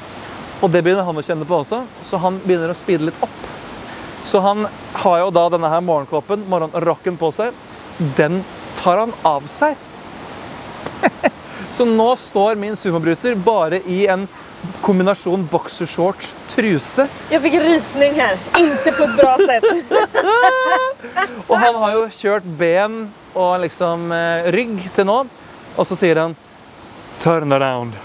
Og 0.63 0.71
det 0.73 0.81
begynner 0.83 1.05
han 1.07 1.19
å 1.21 1.23
kjenne 1.23 1.47
på 1.47 1.61
også, 1.61 1.83
så 2.09 2.19
han 2.23 2.41
begynner 2.43 2.73
å 2.73 2.77
speede 2.79 3.07
litt 3.07 3.23
opp. 3.23 3.54
Så 4.25 4.41
han 4.41 4.67
har 4.93 5.19
jo 5.21 5.31
da 5.33 5.47
denne 5.53 5.69
her 5.69 5.83
morgenkåpen, 5.85 6.45
morgenrocken 6.49 7.17
på 7.17 7.31
seg. 7.35 7.53
Den 8.17 8.41
tar 8.79 9.03
han 9.03 9.13
av 9.23 9.45
seg. 9.51 9.75
Så 11.75 11.85
nå 11.85 12.07
står 12.15 12.55
min 12.55 12.77
sumobryter 12.79 13.35
bare 13.35 13.81
i 13.85 14.05
en 14.07 14.27
kombinasjon 14.81 15.43
boksershorts, 15.51 16.31
truse. 16.49 17.05
Jeg 17.29 17.41
fikk 17.43 17.57
rysning 17.61 18.15
her. 18.17 18.39
Inte 18.57 18.93
på 18.95 19.03
et 19.03 19.15
bra 19.17 19.37
sätt. 19.37 19.67
Og 21.49 21.57
han 21.59 21.77
har 21.81 21.95
jo 21.97 22.05
kjørt 22.15 22.47
ben 22.57 23.05
og 23.35 23.59
liksom 23.65 24.09
eh, 24.15 24.49
rygg 24.55 24.87
til 24.95 25.09
nå. 25.09 25.19
Og 25.75 25.87
så 25.87 25.97
sier 25.99 26.21
han 26.21 26.35
'turn 27.19 27.51
around'. 27.51 27.99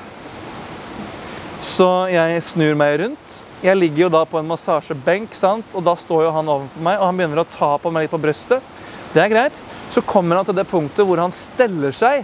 Så 1.62 2.08
jeg 2.10 2.42
snur 2.42 2.74
meg 2.74 3.00
rundt. 3.00 3.40
Jeg 3.60 3.76
ligger 3.76 4.06
jo 4.06 4.12
da 4.14 4.22
på 4.24 4.38
en 4.40 4.48
massasjebenk, 4.48 5.34
sant? 5.36 5.66
og 5.76 5.84
da 5.84 5.92
står 5.98 6.22
jo 6.24 6.32
han 6.32 6.48
overfor 6.48 6.84
meg, 6.84 6.96
og 6.96 7.10
han 7.10 7.18
begynner 7.18 7.42
å 7.42 7.50
ta 7.52 7.74
på 7.76 7.90
meg 7.92 8.06
litt 8.06 8.14
på 8.14 8.20
brøstet. 8.22 8.70
Det 9.12 9.20
er 9.20 9.32
greit. 9.32 9.56
Så 9.92 10.00
kommer 10.06 10.38
han 10.38 10.46
til 10.48 10.56
det 10.56 10.64
punktet 10.70 11.04
hvor 11.04 11.20
han 11.20 11.34
steller 11.34 11.92
seg. 11.92 12.22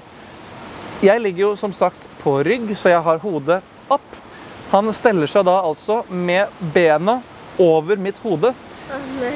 Jeg 1.04 1.20
ligger 1.20 1.42
jo 1.42 1.50
som 1.60 1.74
sagt 1.76 2.06
på 2.22 2.38
rygg, 2.46 2.70
så 2.78 2.94
jeg 2.94 3.04
har 3.04 3.20
hodet 3.20 3.58
opp. 3.92 4.06
Han 4.70 4.88
steller 4.96 5.28
seg 5.28 5.44
da 5.44 5.58
altså 5.60 5.98
med 6.08 6.48
bena 6.72 7.18
over 7.60 8.00
mitt 8.00 8.16
hode. 8.24 8.54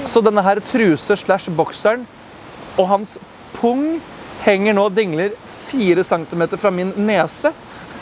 Så 0.08 0.22
denne 0.24 0.44
her 0.46 0.62
truse 0.64 1.18
slash 1.20 1.52
bokseren 1.52 2.06
og 2.78 2.88
hans 2.88 3.16
pung 3.58 4.00
henger 4.46 4.72
nå 4.76 4.86
og 4.88 4.96
dingler 4.96 5.36
fire 5.68 6.06
centimeter 6.06 6.56
fra 6.56 6.72
min 6.72 6.94
nese. 6.96 7.52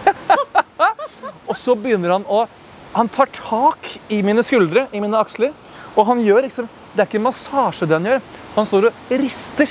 og 1.51 1.57
så 1.59 1.75
begynner 1.75 2.15
han 2.15 2.29
å 2.31 2.45
Han 2.93 3.09
tar 3.09 3.29
tak 3.35 3.91
i 4.09 4.23
mine 4.23 4.43
skuldre, 4.47 4.87
i 4.93 5.01
mine 5.01 5.19
aksler, 5.21 5.53
og 5.95 6.07
han 6.09 6.23
gjør 6.25 6.47
liksom 6.47 6.69
Det 6.95 7.03
er 7.05 7.09
ikke 7.11 7.23
massasje 7.23 7.87
det 7.87 7.95
han 7.95 8.07
gjør. 8.09 8.23
Han 8.57 8.67
står 8.67 8.89
og 8.89 9.11
rister. 9.21 9.71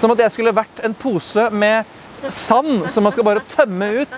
Som 0.00 0.12
at 0.12 0.22
jeg 0.24 0.32
skulle 0.34 0.54
vært 0.56 0.80
en 0.84 0.94
pose 0.98 1.44
med 1.52 1.84
sand 2.32 2.88
som 2.90 3.04
man 3.06 3.14
skal 3.14 3.26
bare 3.28 3.44
tømme 3.52 3.90
ut 4.02 4.16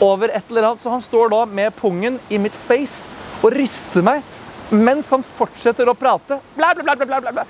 over 0.00 0.30
et 0.32 0.46
eller 0.48 0.70
annet. 0.70 0.82
Så 0.82 0.92
han 0.94 1.02
står 1.04 1.32
da 1.34 1.42
med 1.46 1.74
pungen 1.76 2.16
i 2.30 2.38
mitt 2.40 2.56
face 2.68 3.10
og 3.42 3.52
rister 3.52 4.04
meg 4.06 4.22
mens 4.70 5.10
han 5.10 5.24
fortsetter 5.26 5.90
å 5.90 5.96
prate. 5.98 6.38
Bla, 6.56 6.72
bla, 6.78 6.94
bla, 6.94 7.20
bla, 7.20 7.34
bla. 7.34 7.44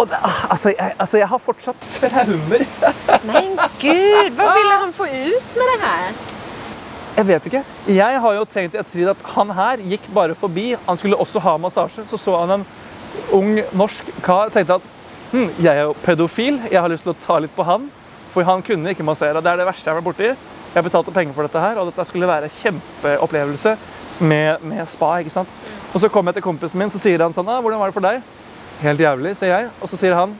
Og 0.00 0.08
det, 0.08 0.18
altså, 0.48 0.72
jeg, 0.72 0.94
altså, 0.98 1.20
jeg 1.20 1.28
har 1.28 1.42
fortsatt 1.44 1.88
traumer. 1.98 2.66
Men 3.28 3.56
gud, 3.82 4.34
Hva 4.38 4.52
ville 4.56 4.82
han 4.86 4.92
få 4.96 5.06
ut 5.12 5.56
med 5.56 5.74
det 5.74 5.80
här? 5.84 6.29
Jeg 7.16 7.26
vet 7.26 7.46
ikke. 7.48 7.62
Jeg 7.90 8.20
har 8.22 8.36
jo 8.36 8.44
tenkt 8.48 8.74
i 8.74 8.80
ettertid 8.80 9.10
at 9.12 9.24
han 9.34 9.50
her 9.56 9.82
gikk 9.92 10.06
bare 10.14 10.36
forbi. 10.38 10.70
Han 10.86 10.98
skulle 11.00 11.18
også 11.20 11.42
ha 11.42 11.56
massasje. 11.60 12.06
Så 12.10 12.18
så 12.20 12.36
han 12.40 12.60
en 12.60 12.66
ung 13.34 13.58
norsk 13.76 14.08
kar 14.24 14.48
og 14.48 14.54
tenkte 14.54 14.78
at 14.78 14.86
hm, 15.32 15.48
jeg 15.58 15.72
er 15.72 15.88
jo 15.88 15.96
pedofil, 16.04 16.60
jeg 16.70 16.80
har 16.80 16.90
lyst 16.90 17.04
til 17.06 17.12
å 17.12 17.20
ta 17.26 17.38
litt 17.42 17.54
på 17.56 17.66
han. 17.66 17.88
For 18.30 18.46
han 18.46 18.62
kunne 18.62 18.94
ikke 18.94 19.06
massere. 19.06 19.42
Det 19.42 19.50
er 19.50 19.60
det 19.60 19.66
verste 19.68 19.88
jeg 19.88 19.94
har 19.94 20.00
vært 20.00 20.10
borti. 20.12 20.30
Jeg 20.70 20.86
betalte 20.86 21.14
penger 21.14 21.34
for 21.34 21.46
dette 21.46 21.62
her, 21.62 21.80
og 21.82 21.90
dette 21.90 22.06
skulle 22.06 22.30
være 22.30 22.46
en 22.46 22.56
kjempeopplevelse 22.60 23.74
med, 24.22 24.62
med 24.62 24.86
spa. 24.88 25.16
ikke 25.18 25.34
sant? 25.34 25.50
Og 25.90 25.98
så 26.02 26.10
kom 26.12 26.30
jeg 26.30 26.38
til 26.38 26.46
kompisen 26.46 26.78
min, 26.78 26.92
så 26.92 27.00
sier 27.02 27.24
han 27.24 27.34
sånn 27.34 27.48
ah, 27.50 27.58
'Hvordan 27.58 27.80
var 27.80 27.90
det 27.90 27.96
for 27.96 28.06
deg?' 28.06 28.22
Helt 28.80 29.00
jævlig, 29.02 29.34
sier 29.36 29.50
jeg. 29.50 29.70
Og 29.82 29.90
så 29.90 29.98
sier 29.98 30.14
han 30.14 30.36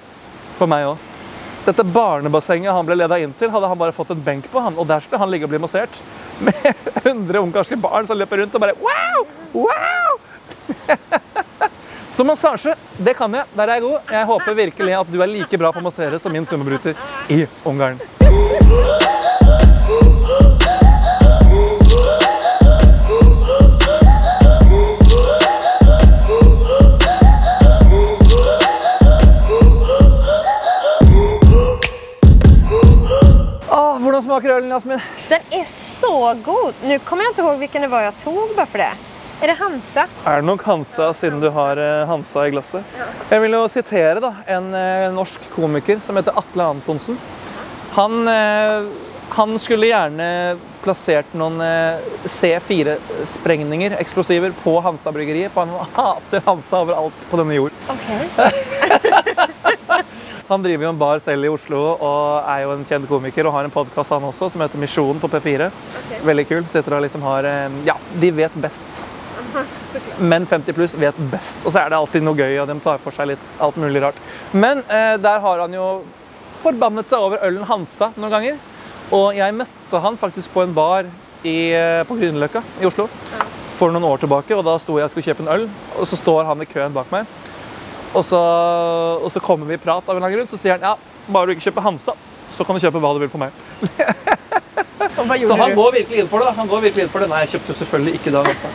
'For 0.56 0.70
meg 0.70 0.86
òg'. 0.86 1.08
Dette 1.66 1.84
barnebassenget 1.84 2.72
han 2.72 2.86
ble 2.86 2.96
leda 2.96 3.18
inn 3.18 3.34
til, 3.36 3.50
hadde 3.50 3.68
han 3.68 3.78
bare 3.78 3.92
fått 3.92 4.10
en 4.14 4.22
benk 4.24 4.46
på, 4.52 4.60
han, 4.64 4.78
og 4.78 4.86
der 4.86 5.00
skulle 5.00 5.18
han 5.20 5.30
ligge 5.30 5.44
og 5.44 5.50
bli 5.52 5.58
massert. 5.60 6.00
Med 6.40 6.74
100 7.04 7.38
ungarske 7.38 7.76
barn 7.76 8.06
som 8.08 8.18
løper 8.18 8.42
rundt 8.42 8.54
og 8.56 8.62
bare 8.62 8.76
wow! 8.80 9.26
Wow! 9.52 10.20
Så 12.16 12.24
massasje, 12.26 12.74
det 12.98 13.14
kan 13.16 13.32
jeg. 13.32 13.46
Der 13.56 13.62
er 13.68 13.78
jeg 13.78 13.82
god. 13.86 14.12
Jeg 14.12 14.26
håper 14.28 14.56
virkelig 14.58 14.96
at 14.98 15.12
du 15.12 15.20
er 15.22 15.30
like 15.30 15.60
bra 15.60 15.70
på 15.72 15.80
å 15.80 15.86
massere 15.86 16.18
som 16.20 16.32
min 16.34 16.44
summobryter 16.48 16.98
i 17.32 17.46
Ungarn. 17.64 18.00
Hvordan 34.00 34.24
smaker 34.24 34.56
ølen, 34.56 34.72
Jasmin? 34.72 35.00
Den 35.28 35.54
er 35.60 35.66
så 35.76 36.12
god. 36.44 36.76
Nå 36.86 36.98
kommer 37.04 37.26
jeg 37.26 37.34
ikke 37.34 37.44
ihåg 37.44 37.62
hvilken 37.64 37.86
det 37.86 37.90
var 37.92 38.06
jeg 38.08 38.20
tok 38.24 38.54
bare 38.56 38.70
for 38.70 38.82
det. 38.82 38.90
Er 39.40 39.48
det 39.48 39.56
Hansa? 39.56 40.04
Er 40.28 40.40
det 40.40 40.48
nok 40.50 40.64
Hansa, 40.68 41.12
siden 41.16 41.40
du 41.40 41.48
har 41.54 41.80
eh, 41.80 42.06
Hansa 42.08 42.44
i 42.44 42.50
glasset? 42.52 42.96
Jeg 43.30 43.40
vil 43.40 43.56
jo 43.56 43.62
sitere 43.72 44.20
da, 44.20 44.34
en 44.56 44.68
eh, 44.76 45.06
norsk 45.16 45.46
komiker 45.54 46.02
som 46.04 46.20
heter 46.20 46.36
Atle 46.36 46.66
Antonsen. 46.74 47.16
Han, 47.94 48.28
eh, 48.28 48.90
han 49.32 49.56
skulle 49.62 49.88
gjerne 49.88 50.28
plassert 50.84 51.32
noen 51.40 51.56
eh, 51.64 52.12
C4-sprengninger, 52.28 53.96
eksplosiver, 54.00 54.52
på 54.60 54.76
Hansa-bryggeriet, 54.84 55.52
for 55.56 55.64
han 55.64 55.92
hater 55.96 56.44
Hansa 56.44 56.84
overalt 56.84 57.28
på 57.32 57.40
denne 57.40 57.56
jord. 57.56 57.80
Okej. 57.96 58.28
Han 60.50 60.62
driver 60.62 60.82
jo 60.82 60.90
en 60.90 60.98
bar 60.98 61.20
selv 61.22 61.46
i 61.46 61.50
Oslo 61.52 61.80
og 61.92 62.48
er 62.50 62.64
jo 62.64 62.72
en 62.74 62.80
kjent 62.82 63.06
komiker 63.06 63.46
og 63.46 63.52
har 63.54 63.68
en 63.68 63.70
podkast 63.70 64.10
han 64.10 64.24
også 64.26 64.48
som 64.50 64.64
heter 64.64 64.80
Misjonen 64.82 65.20
på 65.22 65.28
P4. 65.30 65.68
Veldig 66.26 66.44
kul. 66.48 66.64
Sitter 66.72 66.96
og 66.96 67.04
liksom 67.04 67.22
har 67.22 67.46
eh, 67.46 67.76
Ja, 67.86 67.94
de 68.18 68.32
vet 68.34 68.56
best. 68.58 68.98
Men 70.18 70.48
50 70.50 70.74
pluss 70.74 70.96
vet 70.98 71.20
best. 71.30 71.54
Og 71.62 71.70
så 71.70 71.84
er 71.84 71.92
det 71.92 72.00
alltid 72.00 72.26
noe 72.26 72.34
gøy, 72.34 72.56
og 72.58 72.66
de 72.66 72.74
tar 72.82 72.98
for 72.98 73.14
seg 73.14 73.30
litt 73.30 73.62
alt 73.62 73.78
mulig 73.78 74.02
rart. 74.02 74.18
Men 74.50 74.82
eh, 74.90 75.14
der 75.22 75.38
har 75.46 75.62
han 75.62 75.76
jo 75.76 75.86
forbannet 76.64 77.06
seg 77.06 77.28
over 77.28 77.46
ølen 77.46 77.70
Hansa 77.70 78.10
noen 78.16 78.34
ganger. 78.34 78.58
Og 79.14 79.38
jeg 79.38 79.54
møtte 79.54 80.02
han 80.02 80.18
faktisk 80.18 80.50
på 80.50 80.64
en 80.66 80.74
bar 80.74 81.06
i, 81.46 81.70
eh, 81.70 82.02
på 82.10 82.18
Grünerløkka 82.18 82.64
i 82.82 82.90
Oslo 82.90 83.06
for 83.78 83.94
noen 83.94 84.10
år 84.10 84.26
tilbake. 84.26 84.58
Og 84.58 84.66
da 84.66 84.74
sto 84.82 84.98
jeg 84.98 85.06
og 85.06 85.14
skulle 85.14 85.30
kjøpe 85.30 85.46
en 85.46 85.54
øl, 85.54 85.70
og 85.94 86.10
så 86.10 86.18
står 86.18 86.50
han 86.50 86.66
i 86.66 86.68
køen 86.74 86.98
bak 86.98 87.14
meg. 87.14 87.30
Og 88.10 88.24
så, 88.26 88.40
og 89.22 89.30
så 89.32 89.42
kommer 89.42 89.68
vi 89.70 89.76
i 89.78 89.82
prat 89.82 90.06
av 90.08 90.16
en 90.16 90.22
annen 90.22 90.34
grunn, 90.34 90.50
så 90.50 90.58
sier 90.58 90.74
han 90.74 90.82
ja, 90.82 90.96
bare 91.30 91.50
du 91.50 91.54
ikke 91.54 91.68
kjøper 91.68 91.84
Hansa, 91.86 92.16
så 92.50 92.66
kan 92.66 92.74
du 92.74 92.82
kjøpe 92.82 93.02
hva 93.02 93.12
du 93.14 93.22
vil 93.22 93.32
for 93.32 93.42
meg. 93.42 93.54
Så 95.10 95.56
han 95.56 95.74
går 95.74 95.92
virkelig 95.92 96.20
inn 96.22 96.28
for 96.28 96.40
det. 96.44 96.52
Han 96.56 96.68
går 96.68 96.82
virkelig 96.84 97.04
inn 97.04 97.10
for 97.12 97.22
det. 97.22 97.28
Nei, 97.30 97.40
jeg 97.44 97.54
kjøpte 97.54 97.72
jo 97.72 97.76
selvfølgelig 97.80 98.18
ikke 98.18 98.32
da 98.34 98.42
Hansa. 98.46 98.70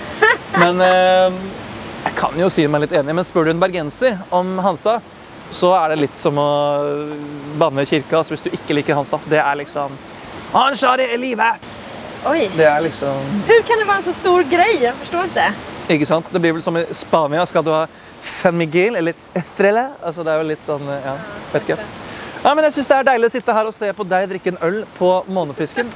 Men 0.60 0.82
eh, 0.86 1.38
jeg 2.06 2.16
kan 2.20 2.38
jo 2.40 2.50
si 2.54 2.66
meg 2.70 2.84
litt 2.86 2.96
enig. 2.98 3.16
Men 3.18 3.28
spør 3.28 3.48
du 3.48 3.54
en 3.54 3.62
bergenser 3.62 4.20
om 4.36 4.56
Hansa, 4.62 5.00
så 5.56 5.72
er 5.78 5.94
det 5.94 6.00
litt 6.04 6.20
som 6.22 6.38
å 6.42 6.50
banne 7.62 7.86
i 7.86 7.90
kirka 7.90 8.20
altså, 8.20 8.36
hvis 8.36 8.46
du 8.46 8.52
ikke 8.54 8.78
liker 8.78 8.98
Hansa. 8.98 9.20
Det 9.30 9.40
er 9.42 9.60
liksom 9.62 9.96
Han 10.54 10.78
sa 10.78 10.96
det 11.00 11.10
er 11.14 11.22
livet! 11.22 11.72
Oi. 12.26 12.48
Det 12.58 12.66
er 12.66 12.82
liksom 12.82 13.34
hur 13.46 13.66
kan 13.68 13.82
det 13.82 13.86
være 13.86 14.02
en 14.02 14.06
så 14.08 14.14
stor 14.18 14.46
greie? 14.50 14.80
Jeg 14.82 14.96
forstår 15.04 15.28
ikke. 15.30 15.50
Ikke 15.94 16.08
sant? 16.10 16.30
Det 16.34 16.42
blir 16.42 16.56
vel 16.58 16.64
som 16.66 16.78
i 16.80 16.86
Spania. 16.98 17.46
Skal 17.46 17.66
du 17.66 17.70
ha 17.74 17.84
San 18.42 18.58
Miguel 18.58 18.96
eller 19.00 19.14
Estrella? 19.36 19.90
Altså, 20.02 20.24
det 20.26 20.34
er 20.34 20.42
jo 20.42 20.50
litt 20.50 20.66
sånn 20.68 20.90
Ja, 20.90 21.16
vet 21.54 21.64
ikke. 21.68 21.78
Ja, 22.46 22.52
men 22.54 22.68
jeg 22.68 22.76
synes 22.76 22.90
Det 22.92 22.98
er 22.98 23.08
deilig 23.08 23.30
å 23.30 23.34
sitte 23.34 23.54
her 23.58 23.70
og 23.70 23.74
se 23.74 23.88
på 23.98 24.06
deg 24.06 24.28
drikke 24.30 24.52
en 24.54 24.60
øl 24.68 24.82
på 25.00 25.12
Månefisken. 25.34 25.88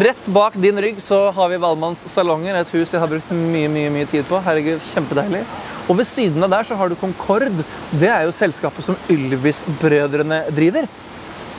Rett 0.00 0.30
bak 0.32 0.56
din 0.56 0.80
rygg 0.80 1.02
så 1.04 1.26
har 1.36 1.50
vi 1.52 1.58
Valmanns 1.60 2.06
salonger, 2.08 2.56
et 2.56 2.72
hus 2.72 2.94
jeg 2.94 3.02
har 3.02 3.10
brukt 3.10 3.34
mye 3.34 3.68
mye, 3.68 3.90
mye 3.92 4.08
tid 4.08 4.24
på. 4.28 4.40
Herregud, 4.46 4.80
kjempedeilig. 4.94 5.42
Og 5.90 5.98
ved 5.98 6.08
siden 6.08 6.46
av 6.46 6.54
der 6.54 6.64
så 6.64 6.78
har 6.78 6.88
du 6.88 6.96
Concord. 6.96 7.64
Det 7.92 8.08
er 8.08 8.24
jo 8.24 8.32
selskapet 8.32 8.86
som 8.86 8.96
Ylvis-brødrene 9.12 10.44
driver. 10.56 10.88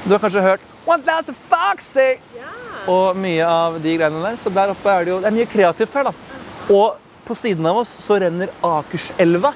Du 0.06 0.16
har 0.16 0.24
kanskje 0.24 0.42
hørt 0.48 0.68
One 0.90 1.06
last 1.06 1.30
foxy! 1.52 2.16
og 2.90 3.18
mye 3.22 3.46
av 3.46 3.76
de 3.82 3.92
greiene 3.98 4.24
der. 4.24 4.38
Så 4.42 4.50
der 4.50 4.72
oppe 4.74 4.90
er 4.90 5.06
det 5.06 5.14
jo 5.14 5.20
det 5.22 5.30
er 5.30 5.36
mye 5.36 5.50
kreativt 5.50 5.94
her, 5.94 6.10
da. 6.10 6.14
Og 6.74 6.98
på 7.28 7.38
siden 7.38 7.68
av 7.70 7.78
oss 7.84 7.92
så 8.02 8.18
renner 8.22 8.50
Akerselva. 8.66 9.54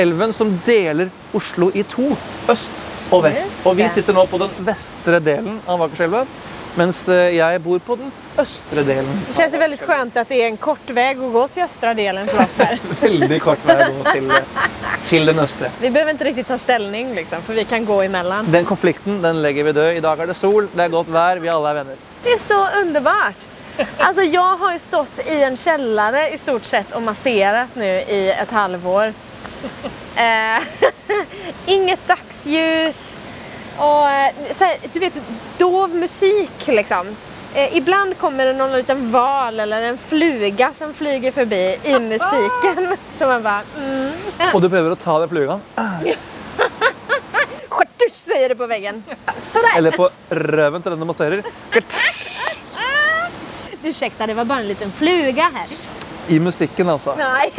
Elven 0.00 0.32
som 0.32 0.52
deler 0.64 1.10
Oslo 1.36 1.70
i 1.74 1.82
to. 1.84 2.08
Øst 2.48 2.86
og 3.12 3.24
vest. 3.26 3.52
Og 3.68 3.76
vi 3.76 3.88
sitter 3.92 4.16
nå 4.16 4.24
på 4.30 4.38
den 4.40 4.54
vestre 4.64 5.20
delen 5.20 5.58
av 5.68 5.82
Akerselva. 5.84 6.24
Mens 6.78 7.02
eh, 7.10 7.34
jeg 7.34 7.60
bor 7.64 7.80
på 7.82 7.96
den 7.98 8.12
østre 8.38 8.84
delen. 8.86 9.10
Det 9.26 9.34
kjennes 9.34 9.56
veldig 9.60 9.78
skjønt 9.80 10.18
at 10.22 10.30
det 10.30 10.38
er 10.38 10.52
en 10.52 10.58
kort 10.62 10.92
vei 10.94 11.08
å 11.18 11.30
gå 11.34 11.42
til 11.50 11.64
østre 11.66 11.92
delen 11.98 12.30
for 12.30 12.44
oss 12.44 12.56
her. 12.62 12.76
Veldig 13.02 13.40
kort 13.42 13.64
vei 13.66 13.76
å 13.88 13.88
gå 13.98 14.14
til, 14.14 14.32
til 15.10 15.32
den 15.32 15.42
østre. 15.42 15.72
Vi 15.82 15.90
behøver 15.90 16.14
ikke 16.14 16.28
riktig 16.30 16.46
ta 16.48 16.60
stilling, 16.62 17.10
liksom, 17.18 17.42
for 17.44 17.58
vi 17.58 17.66
kan 17.68 17.84
gå 17.88 17.98
imellom. 18.06 18.48
Den 18.54 18.68
konflikten 18.68 19.18
den 19.24 19.42
legger 19.44 19.66
vi 19.66 19.74
død. 19.76 19.94
I 19.98 20.04
dag 20.06 20.22
er 20.22 20.30
det 20.30 20.38
sol, 20.38 20.70
det 20.72 20.86
er 20.86 20.94
godt 20.94 21.10
vær, 21.12 21.42
vi 21.42 21.50
alle 21.52 21.74
er 21.74 21.82
venner. 21.82 22.04
Det 22.24 22.36
er 22.38 22.44
så 22.46 22.60
underbart! 22.80 23.48
Alltså 23.80 24.22
jeg 24.26 24.56
har 24.60 24.72
jo 24.74 24.80
stått 24.82 25.20
i 25.24 25.40
en 25.46 25.56
kjellere 25.56 26.26
i 26.34 26.38
stort 26.38 26.66
sett 26.68 26.90
og 26.96 27.02
massert 27.06 27.76
nå 27.80 27.90
i 28.12 28.22
et 28.34 28.54
halvår. 28.54 29.14
Eh, 30.16 30.62
inget 31.66 32.08
dagsljus 32.08 33.16
och 33.78 34.10
eh, 34.10 34.34
så 34.58 34.64
här, 34.64 34.76
du 34.92 34.98
vet, 34.98 35.12
dov 35.58 35.94
musik 35.94 36.66
liksom. 36.66 37.16
Eh, 37.54 37.76
ibland 37.76 38.18
kommer 38.18 38.46
det 38.46 38.52
någon 38.52 38.72
liten 38.72 39.10
val 39.10 39.60
eller 39.60 39.82
en 39.82 39.98
fluga 39.98 40.72
som 40.74 40.94
flyger 40.94 41.32
förbi 41.32 41.78
i 41.84 41.98
musiken. 41.98 42.96
Så 43.18 43.26
man 43.26 43.42
bara 43.42 43.62
mm. 43.78 44.12
Og 44.54 44.62
du 44.62 44.68
prøver 44.68 44.94
å 44.94 44.96
ta 44.96 45.18
den 45.18 45.28
flugan? 45.28 45.60
Skärtusch 47.68 48.12
säger 48.12 48.48
det 48.48 48.54
på 48.54 48.66
väggen. 48.66 49.04
Sådär. 49.42 49.76
eller 49.76 49.90
på 49.90 50.10
røven 50.30 50.82
til 50.82 50.90
den 50.90 51.00
du 51.00 51.06
masserar. 51.06 51.42
Ursäkta, 53.82 54.26
det 54.26 54.34
var 54.34 54.44
bara 54.44 54.58
en 54.58 54.68
liten 54.68 54.92
fluga 54.92 55.50
här. 55.54 55.66
I 56.28 56.40
musikken, 56.40 56.88
altså. 56.88 57.14
Nej, 57.18 57.52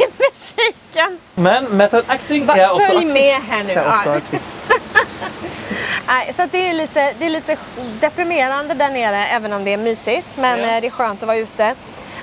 musiken. 0.92 1.18
Men 1.34 1.64
method 1.76 2.04
acting 2.08 2.46
Bare, 2.46 2.58
er 2.60 2.68
også 2.68 2.86
følg 2.86 2.98
artist. 2.98 3.12
med 3.12 3.32
her 3.48 3.62
nå. 3.62 3.68
Jeg 3.68 3.84
Ja. 4.04 4.14
artist. 4.16 4.56
Så 6.36 6.46
det, 6.52 6.68
er 6.68 6.72
lite, 6.72 7.14
det 7.18 7.26
er 7.26 7.30
lite 7.30 7.56
deprimerende 8.00 8.74
der 8.74 8.88
nere, 8.88 9.26
även 9.28 9.52
om 9.52 9.64
det 9.64 9.72
er 9.72 9.76
mysig. 9.78 10.22
Men 10.38 10.58
eh, 10.60 10.80
det 10.80 10.90
er 10.90 10.90
skjønt 10.90 11.22
å 11.22 11.26
være 11.26 11.42
ute. 11.46 11.74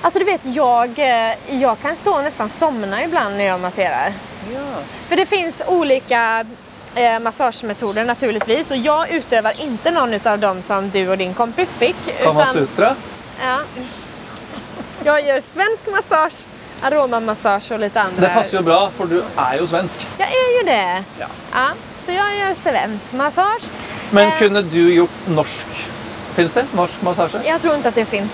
Alltså 0.02 0.18
du 0.18 0.24
vet, 0.24 0.40
jag, 0.44 0.98
eh, 0.98 1.34
jag 1.60 1.80
kan 1.82 1.96
stå 1.96 2.12
och 2.16 2.22
nästan 2.24 2.50
somna 2.50 3.02
ibland 3.04 3.36
när 3.36 3.44
jag 3.44 3.60
masserar. 3.60 4.12
Ja. 4.54 4.60
För 5.08 5.16
det 5.16 5.26
finns 5.26 5.62
olika 5.66 6.44
eh, 6.94 7.18
massagemetoder 7.18 8.04
naturligtvis. 8.04 8.70
Och 8.70 8.76
jag 8.76 9.10
utövar 9.10 9.60
inte 9.60 9.90
någon 9.90 10.14
av 10.26 10.38
dem 10.38 10.62
som 10.62 10.90
du 10.90 11.08
och 11.08 11.18
din 11.18 11.34
kompis 11.34 11.76
fick. 11.76 11.96
Sutra? 12.52 12.96
ja, 13.42 13.58
jag 15.04 15.24
gör 15.26 15.40
svensk 15.40 15.86
massage, 15.90 16.46
aromamassage 16.82 17.72
och 17.72 17.78
lite 17.80 18.00
andra. 18.00 18.20
Det 18.20 18.34
passer 18.34 18.56
jo 18.56 18.62
bra, 18.62 18.90
for 18.96 19.06
du 19.06 19.18
er 19.36 19.56
jo 19.60 19.66
svensk. 19.66 20.06
Jag 20.18 20.28
är 20.28 20.58
ju 20.58 20.64
det. 20.66 21.04
Ja. 21.18 21.26
Ja, 21.52 21.68
så 22.06 22.12
jag 22.12 22.36
gör 22.36 22.54
svensk 22.54 23.12
massage. 23.12 23.62
Men 24.10 24.28
Eh. 24.28 24.38
kunne 24.38 24.62
du 24.62 24.94
gjort 24.94 25.26
norsk? 25.28 25.66
Fins 26.34 26.52
det? 26.52 26.66
Norsk 26.74 27.02
massasje? 27.02 27.40
Jag 27.44 27.60
tror 27.62 27.74
inte 27.74 27.88
att 27.88 27.94
det 27.94 28.04
finns. 28.04 28.30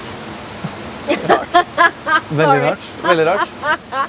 Veldig 2.29 2.47
sorry. 2.47 2.61
rart. 2.71 2.79
Veldig 3.03 3.26
rart. 3.26 3.49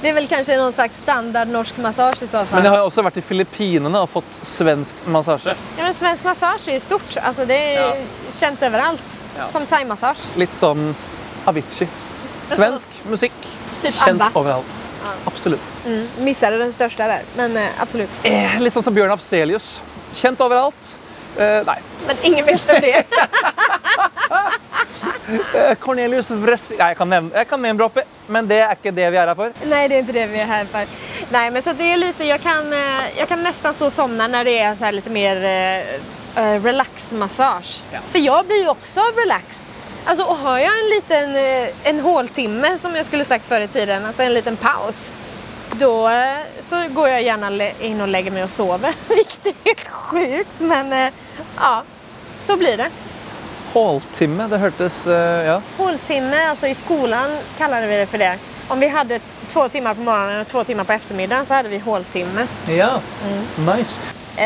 Det 0.00 0.08
är 0.08 0.12
väl 0.12 0.28
kanske 0.28 0.56
någon 0.56 0.72
slags 0.72 0.94
standard 1.02 1.48
norsk 1.48 1.76
massage 1.76 2.22
i 2.22 2.26
så 2.26 2.44
fall. 2.44 2.46
Men 2.50 2.64
jeg 2.64 2.70
har 2.70 2.78
jo 2.78 2.84
også 2.86 3.02
vært 3.02 3.16
i 3.18 3.22
Filippinene 3.22 3.98
og 4.04 4.08
fått 4.12 4.36
svensk 4.46 4.94
massasje. 5.10 5.54
ja, 5.78 5.82
men 5.84 5.94
svensk 5.94 6.24
massage 6.24 6.68
är 6.68 6.72
ju 6.72 6.80
stort. 6.80 7.16
Alltså, 7.22 7.44
det 7.44 7.74
är 7.74 7.82
Ja. 7.88 7.94
känt 8.40 8.62
överallt. 8.62 9.02
Ja. 9.38 9.48
Som 9.48 9.66
thaimassage. 9.66 10.18
Litt 10.36 10.54
som 10.56 10.94
Avicii. 11.44 11.88
Svensk 12.52 13.00
musikk 13.08 13.36
Typ 13.82 13.94
kjent 13.94 14.22
ABBA. 14.22 14.30
overalt. 14.40 14.76
Absolutt. 15.28 15.60
Mm. 15.86 16.06
Missade 16.26 16.58
den 16.58 16.72
største 16.74 17.06
der, 17.08 17.26
men 17.36 17.56
eh, 17.56 17.82
absolutt. 17.82 18.10
Eh, 18.26 18.58
litt 18.60 18.74
sånn 18.74 18.84
som 18.88 18.94
Bjørn 18.96 19.14
Afselius. 19.14 19.78
Kjent 20.16 20.40
overalt. 20.44 20.90
Eh, 21.38 21.60
nei. 21.68 21.78
Men 22.08 22.24
ingen 22.30 22.48
visste 22.48 22.80
det. 22.82 23.04
Eh, 25.28 25.74
Cornelius 25.80 26.30
Vresvik 26.30 26.78
Nei, 26.78 26.86
jeg 26.92 26.96
kan 26.96 27.10
nevne, 27.10 27.32
jeg 27.36 27.48
kan 27.50 27.60
name-droppe, 27.60 28.02
men 28.32 28.46
det 28.48 28.58
er 28.64 28.70
ikke 28.72 28.92
det 28.96 29.08
vi 29.12 29.18
er 29.20 29.28
her 29.28 29.36
for. 29.36 29.52
Nei, 29.68 29.82
det 29.90 29.98
er 29.98 30.04
ikke 30.06 30.14
det 30.16 30.24
vi 30.30 30.40
er 30.40 30.48
her 30.48 30.70
for. 30.72 30.94
Nei, 31.34 31.42
men 31.52 31.64
så 31.64 31.74
det 31.76 31.88
er 31.92 32.00
litt 32.00 32.22
Jeg 32.24 32.40
kan, 32.40 32.70
jeg 33.16 33.28
kan 33.28 33.42
nesten 33.44 33.76
stå 33.76 33.90
og 33.90 33.92
sovne 33.92 34.28
når 34.32 34.48
det 34.48 34.54
er 34.64 34.78
så 34.78 34.92
lite 34.94 35.12
mer 35.12 35.42
uh, 35.44 36.56
relax-massasje. 36.64 37.84
Ja. 37.92 38.00
For 38.08 38.24
jeg 38.24 38.48
blir 38.48 38.64
jo 38.64 38.72
også 38.72 39.04
relaxed. 39.18 39.67
Alltså, 40.08 40.24
och 40.26 40.36
har 40.36 40.58
jag 40.58 40.78
en 40.78 40.90
liten 40.90 41.36
eh, 41.36 41.68
en 41.84 42.00
håltimme 42.00 42.78
som 42.78 42.96
jag 42.96 43.06
skulle 43.06 43.24
sagt 43.24 43.44
förr 43.44 43.60
i 43.60 43.68
tiden, 43.68 44.04
alltså 44.04 44.22
en 44.22 44.34
liten 44.34 44.56
paus. 44.56 45.12
Då 45.72 46.08
eh, 46.08 46.36
så 46.60 46.84
går 46.88 47.08
jag 47.08 47.22
gärna 47.22 47.64
in 47.80 48.00
och 48.00 48.08
lägger 48.08 48.30
mig 48.30 48.44
och 48.44 48.50
sover. 48.50 48.94
Vilket 49.08 49.46
är 49.46 49.54
helt 49.64 49.88
sjukt, 49.88 50.58
men 50.58 50.92
eh, 50.92 51.12
ja, 51.56 51.82
så 52.42 52.56
blir 52.56 52.76
det. 52.76 52.90
Håltimme, 53.72 54.46
det 54.48 54.58
hørtes 54.58 55.06
Ja. 55.46 55.62
Håltimme, 55.76 56.44
alltså 56.48 56.66
i 56.66 56.74
skolan 56.74 57.30
kallade 57.58 57.86
vi 57.86 57.96
det 57.96 58.06
för 58.06 58.18
det. 58.18 58.38
Om 58.68 58.80
vi 58.80 58.88
hade 58.88 59.20
två 59.52 59.68
timmar 59.68 59.94
på 59.94 60.00
morgonen 60.00 60.40
och 60.40 60.46
två 60.46 60.64
timmar 60.64 60.84
på 60.84 60.92
eftermiddagen 60.92 61.46
så 61.46 61.54
hade 61.54 61.68
vi 61.68 61.78
håltimme. 61.78 62.46
ja. 62.68 63.00
Mm. 63.24 63.76
Nice. 63.76 64.00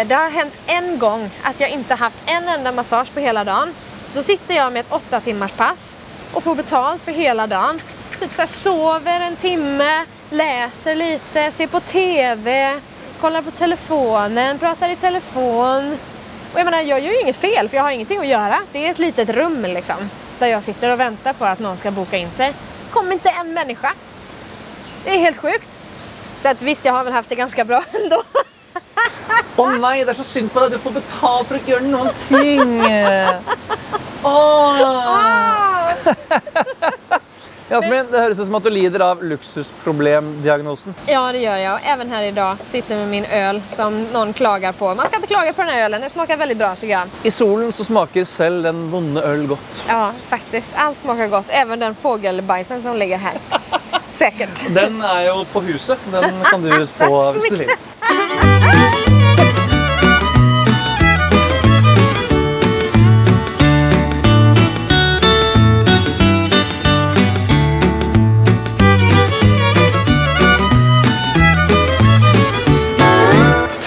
Det 0.07 0.15
har 0.15 0.31
hänt 0.31 0.55
en 0.67 0.99
gång 0.99 1.31
att 1.43 1.61
jag 1.61 1.71
inte 1.71 1.95
haft 1.95 2.19
en 2.27 2.49
enda 2.49 2.73
massage 2.73 3.15
på 3.15 3.21
hela 3.21 3.45
dagen. 3.45 3.75
Då 4.15 4.23
sitter 4.23 4.55
jag 4.55 4.73
med 4.73 4.81
ett 4.81 4.93
åtta 4.93 5.21
timmars 5.21 5.53
pass 5.53 5.97
och 6.33 6.45
får 6.45 6.55
betalt 6.55 7.03
för 7.03 7.13
hela 7.13 7.47
dagen. 7.47 7.81
Typ 8.21 8.35
så 8.35 8.43
här, 8.43 8.47
sover 8.47 9.21
en 9.21 9.37
timme, 9.37 10.05
läser 10.31 10.95
lite, 10.95 11.51
ser 11.51 11.67
på 11.67 11.81
TV, 11.81 12.81
kollar 13.21 13.43
på 13.43 13.51
telefonen, 13.51 14.59
pratar 14.59 14.89
i 14.89 14.97
telefon. 14.97 15.99
Och 16.53 16.59
jag 16.59 16.65
menar, 16.65 16.81
jag 16.81 17.01
gör 17.01 17.13
ju 17.13 17.21
inget 17.21 17.37
fel 17.37 17.69
för 17.69 17.77
jag 17.77 17.85
har 17.85 17.91
ingenting 17.91 18.19
att 18.19 18.27
göra. 18.27 18.61
Det 18.73 18.87
är 18.87 18.91
ett 18.91 18.99
litet 18.99 19.29
rum 19.29 19.63
liksom. 19.63 19.97
Där 20.39 20.47
jag 20.47 20.63
sitter 20.63 20.91
och 20.91 21.01
väntar 21.01 21.33
på 21.33 21.45
att 21.45 21.59
någon 21.59 21.77
ska 21.77 21.91
boka 21.91 22.17
in 22.17 22.31
sig. 22.31 22.55
Kom 22.91 23.13
inte 23.13 23.31
en 23.31 23.55
människa. 23.55 23.93
Det 25.05 25.11
är 25.11 25.19
helt 25.19 25.39
sjukt. 25.39 25.69
Så 26.43 26.49
att 26.49 26.63
visst, 26.63 26.85
jag 26.85 26.93
har 26.93 27.05
väl 27.05 27.13
haft 27.13 27.29
det 27.29 27.35
ganska 27.35 27.65
bra 27.65 27.85
ändå. 28.03 28.23
Å 29.57 29.67
nei, 29.77 29.99
det 30.05 30.15
er 30.15 30.19
så 30.21 30.27
synd 30.27 30.53
på 30.53 30.63
deg. 30.65 30.77
Du 30.77 30.83
får 30.83 30.97
betalt 31.01 31.49
for 31.49 31.57
å 31.57 31.61
ikke 31.61 31.75
gjøre 31.75 31.91
noen 31.93 32.11
ting. 32.29 32.79
Åh. 34.25 34.83
Ah! 34.83 35.63
Jasmin, 37.73 38.07
det 38.11 38.21
høres 38.21 38.39
ut 38.39 38.45
som 38.45 38.57
at 38.59 38.67
du 38.67 38.69
lider 38.69 39.01
av 39.01 39.23
luksusproblemdiagnosen. 39.25 40.93
Ja, 41.09 41.23
det 41.33 41.41
gjør 41.41 41.57
jeg. 41.57 41.71
Og 41.73 41.87
even 41.95 42.11
her 42.13 42.27
i 42.29 42.35
dag 42.37 42.61
sitter 42.69 43.01
med 43.01 43.09
min 43.09 43.25
øl 43.33 43.63
som 43.73 43.97
noen 44.13 44.35
klager 44.37 44.77
på. 44.77 44.91
Man 44.99 45.09
skal 45.09 45.23
ikke 45.23 45.31
klage 45.33 45.55
på 45.57 45.65
denne 45.65 45.79
ølen. 45.79 45.87
ölen. 45.87 46.05
Den 46.05 46.13
smaker 46.13 46.37
veldig 46.43 46.59
bra 46.61 46.75
Jeg. 46.83 47.09
I 47.25 47.33
solen 47.33 47.73
så 47.73 47.87
smaker 47.89 48.29
selv 48.29 48.69
den 48.69 48.85
vonde 48.93 49.25
øl 49.25 49.47
godt. 49.55 49.83
Ja, 49.89 50.13
faktisk. 50.29 50.77
Alt 50.77 51.01
smaker 51.01 51.33
godt. 51.33 51.49
Even 51.63 51.81
den 51.81 51.97
fuglebæsjen 51.97 52.85
som 52.85 53.01
ligger 53.01 53.25
her. 53.25 53.41
Sikkert. 54.13 54.67
Den 54.77 55.01
er 55.01 55.31
jo 55.31 55.41
på 55.53 55.65
huset. 55.65 55.99
Den 56.13 56.45
kan 56.51 56.63
du 56.63 56.87
få 57.01 57.33
hvis 57.39 57.49
du 57.49 57.57
vil. 57.65 58.82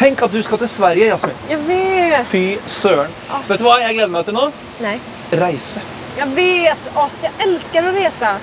Tenk 0.05 0.21
at 0.21 0.33
du 0.37 0.41
skal 0.45 0.59
til 0.61 0.69
Sverige, 0.69 1.05
Jasmin. 1.09 1.37
Jeg 1.49 1.63
vet. 1.65 2.27
Fy 2.29 2.41
søren. 2.69 3.13
Vet 3.47 3.57
du 3.57 3.63
hva 3.65 3.79
jeg 3.81 3.95
gleder 3.95 4.11
meg 4.13 4.27
til 4.27 4.35
nå? 4.37 4.43
Nei. 4.83 4.99
Reise. 5.33 5.81
Jeg 6.13 6.27
vet. 6.35 6.89
Åh, 6.93 7.15
jeg 7.23 7.33
elsker 7.41 7.87
å 7.89 7.93
reise. 7.95 8.33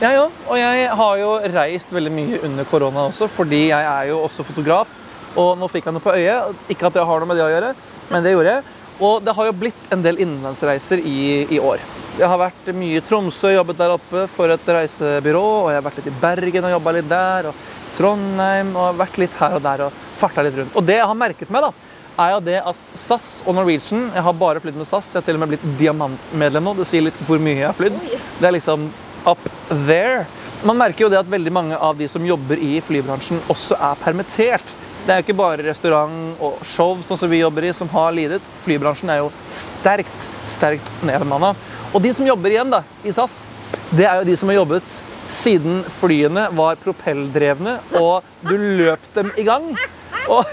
Jeg 0.00 0.18
òg. 0.18 0.40
Og 0.48 0.58
jeg 0.58 0.88
har 0.98 1.20
jo 1.20 1.30
reist 1.54 1.94
veldig 1.94 2.12
mye 2.16 2.42
under 2.48 2.66
korona 2.66 3.06
også, 3.12 3.30
fordi 3.30 3.68
jeg 3.68 3.86
er 3.92 4.10
jo 4.10 4.18
også 4.24 4.42
fotograf. 4.50 4.98
Og 5.38 5.54
nå 5.62 5.70
fikk 5.70 5.86
jeg 5.86 5.94
noe 5.94 6.02
på 6.08 6.16
øyet. 6.18 6.66
Ikke 6.74 6.90
at 6.90 6.98
det 6.98 7.06
har 7.06 7.22
noe 7.22 7.30
med 7.30 7.38
det 7.38 7.46
å 7.46 7.52
gjøre, 7.54 7.72
men 8.10 8.26
det 8.26 8.34
gjorde 8.34 8.58
jeg. 8.58 8.76
Og 8.98 9.22
det 9.22 9.38
har 9.38 9.52
jo 9.52 9.56
blitt 9.62 9.94
en 9.94 10.02
del 10.02 10.18
innenlandsreiser 10.26 11.06
i, 11.06 11.18
i 11.54 11.62
år. 11.62 11.86
Jeg 12.18 12.34
har 12.34 12.46
vært 12.48 12.74
mye 12.74 12.98
i 12.98 13.06
Tromsø, 13.06 13.54
jobbet 13.54 13.78
der 13.78 13.94
oppe 13.94 14.26
for 14.34 14.50
et 14.50 14.74
reisebyrå. 14.74 15.48
Og 15.60 15.70
jeg 15.70 15.84
har 15.84 15.86
vært 15.86 16.02
litt 16.02 16.10
i 16.10 16.20
Bergen 16.26 16.66
og 16.66 16.80
jobba 16.80 16.98
litt 16.98 17.14
der. 17.14 17.52
Og 17.52 17.68
Trondheim 17.94 18.74
og 18.74 18.98
vært 18.98 19.22
litt 19.22 19.38
her 19.38 19.60
og 19.60 19.62
der 19.62 19.86
og 19.86 20.08
farta 20.22 20.44
litt 20.46 20.58
rundt. 20.58 20.76
Og 20.78 20.86
det 20.86 21.00
jeg 21.00 21.08
har 21.10 21.18
merket 21.18 21.50
meg, 21.52 21.66
da, 21.66 21.92
er 22.22 22.34
jo 22.34 22.42
det 22.44 22.58
at 22.60 22.90
SAS 22.98 23.28
og 23.48 23.54
Norwegian 23.56 24.10
Jeg 24.12 24.24
har 24.26 24.34
bare 24.36 24.60
flydd 24.60 24.76
med 24.76 24.88
SAS. 24.88 25.08
Jeg 25.12 25.20
har 25.20 25.26
til 25.26 25.38
og 25.38 25.42
med 25.42 25.54
blitt 25.54 25.64
diamantmedlem 25.80 26.68
nå. 26.68 26.76
Det 26.76 26.88
sier 26.90 27.06
litt 27.06 27.18
hvor 27.26 27.40
mye 27.42 27.56
jeg 27.56 27.68
har 27.70 27.78
flydd. 27.78 27.98
Det 28.38 28.48
er 28.48 28.56
liksom 28.58 28.90
up 29.28 29.42
there. 29.70 30.26
Man 30.62 30.78
merker 30.78 31.06
jo 31.06 31.10
det 31.10 31.18
at 31.18 31.30
veldig 31.30 31.52
mange 31.54 31.78
av 31.78 31.96
de 31.98 32.06
som 32.10 32.24
jobber 32.26 32.60
i 32.62 32.76
flybransjen, 32.84 33.40
også 33.50 33.78
er 33.80 34.02
permittert. 34.02 34.74
Det 35.02 35.10
er 35.10 35.18
jo 35.18 35.24
ikke 35.26 35.40
bare 35.40 35.64
restaurant 35.66 36.38
og 36.38 36.60
show 36.68 37.00
sånn 37.02 37.18
som 37.18 37.30
vi 37.32 37.40
jobber 37.40 37.66
i, 37.66 37.72
som 37.74 37.90
har 37.90 38.12
lidet. 38.14 38.38
Flybransjen 38.62 39.10
er 39.10 39.24
jo 39.24 39.32
sterkt, 39.50 40.28
sterkt 40.46 40.92
nedbemanna. 41.02 41.56
Og 41.90 42.04
de 42.04 42.12
som 42.14 42.28
jobber 42.28 42.54
igjen 42.54 42.70
da, 42.70 42.84
i 43.02 43.14
SAS, 43.14 43.40
det 43.90 44.06
er 44.06 44.20
jo 44.20 44.28
de 44.28 44.36
som 44.38 44.52
har 44.52 44.60
jobbet 44.60 44.94
siden 45.32 45.80
flyene 45.98 46.46
var 46.54 46.78
propelldrevne, 46.84 47.78
og 47.98 48.22
du 48.46 48.54
løp 48.54 49.04
dem 49.16 49.32
i 49.40 49.46
gang. 49.48 49.72
Og 50.28 50.44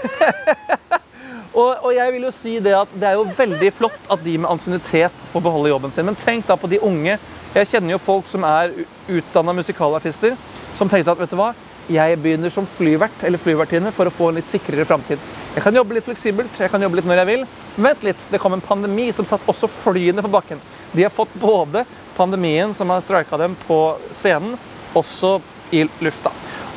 og, 1.50 1.70
og 1.82 1.90
jeg 1.94 2.12
vil 2.14 2.26
jo 2.28 2.32
si 2.34 2.52
det 2.62 2.74
at 2.78 2.92
det 2.94 3.08
er 3.08 3.18
jo 3.18 3.26
veldig 3.36 3.72
flott 3.74 4.12
at 4.12 4.22
de 4.22 4.36
med 4.38 4.50
ansiennitet 4.50 5.24
får 5.32 5.42
beholde 5.44 5.72
jobben 5.72 5.94
sin. 5.94 6.06
Men 6.06 6.18
tenk 6.18 6.46
da 6.46 6.56
på 6.58 6.70
de 6.70 6.78
unge. 6.86 7.16
Jeg 7.54 7.70
kjenner 7.72 7.96
jo 7.96 8.02
folk 8.02 8.28
som 8.30 8.46
er 8.46 8.74
utdanna 9.10 9.54
musikalartister, 9.58 10.36
som 10.78 10.90
tenkte 10.90 11.10
at 11.10 11.18
vet 11.18 11.32
du 11.32 11.38
hva, 11.40 11.50
jeg 11.90 12.18
begynner 12.22 12.52
som 12.54 12.68
flyvert 12.76 13.24
eller 13.26 13.40
flyvertinne 13.42 13.90
for 13.94 14.06
å 14.06 14.14
få 14.14 14.28
en 14.30 14.38
litt 14.38 14.46
sikrere 14.46 14.86
framtid. 14.86 15.18
Jeg 15.56 15.64
kan 15.64 15.74
jobbe 15.74 15.96
litt 15.96 16.06
fleksibelt, 16.06 16.60
jeg 16.62 16.70
kan 16.70 16.82
jobbe 16.84 17.00
litt 17.00 17.08
når 17.10 17.24
jeg 17.24 17.30
vil. 17.32 17.42
Vent 17.82 18.04
litt, 18.06 18.28
det 18.30 18.38
kom 18.38 18.54
en 18.54 18.62
pandemi 18.62 19.08
som 19.16 19.26
satt 19.26 19.48
også 19.50 19.66
flyene 19.80 20.22
på 20.22 20.30
bakken. 20.30 20.62
De 20.94 21.02
har 21.02 21.14
fått 21.14 21.34
både 21.42 21.82
pandemien 22.14 22.70
som 22.78 22.94
har 22.94 23.02
strika 23.02 23.40
dem 23.40 23.58
på 23.66 23.80
scenen, 24.14 24.54
også 24.94 25.40
i 25.74 25.82
lufta. 26.02 26.30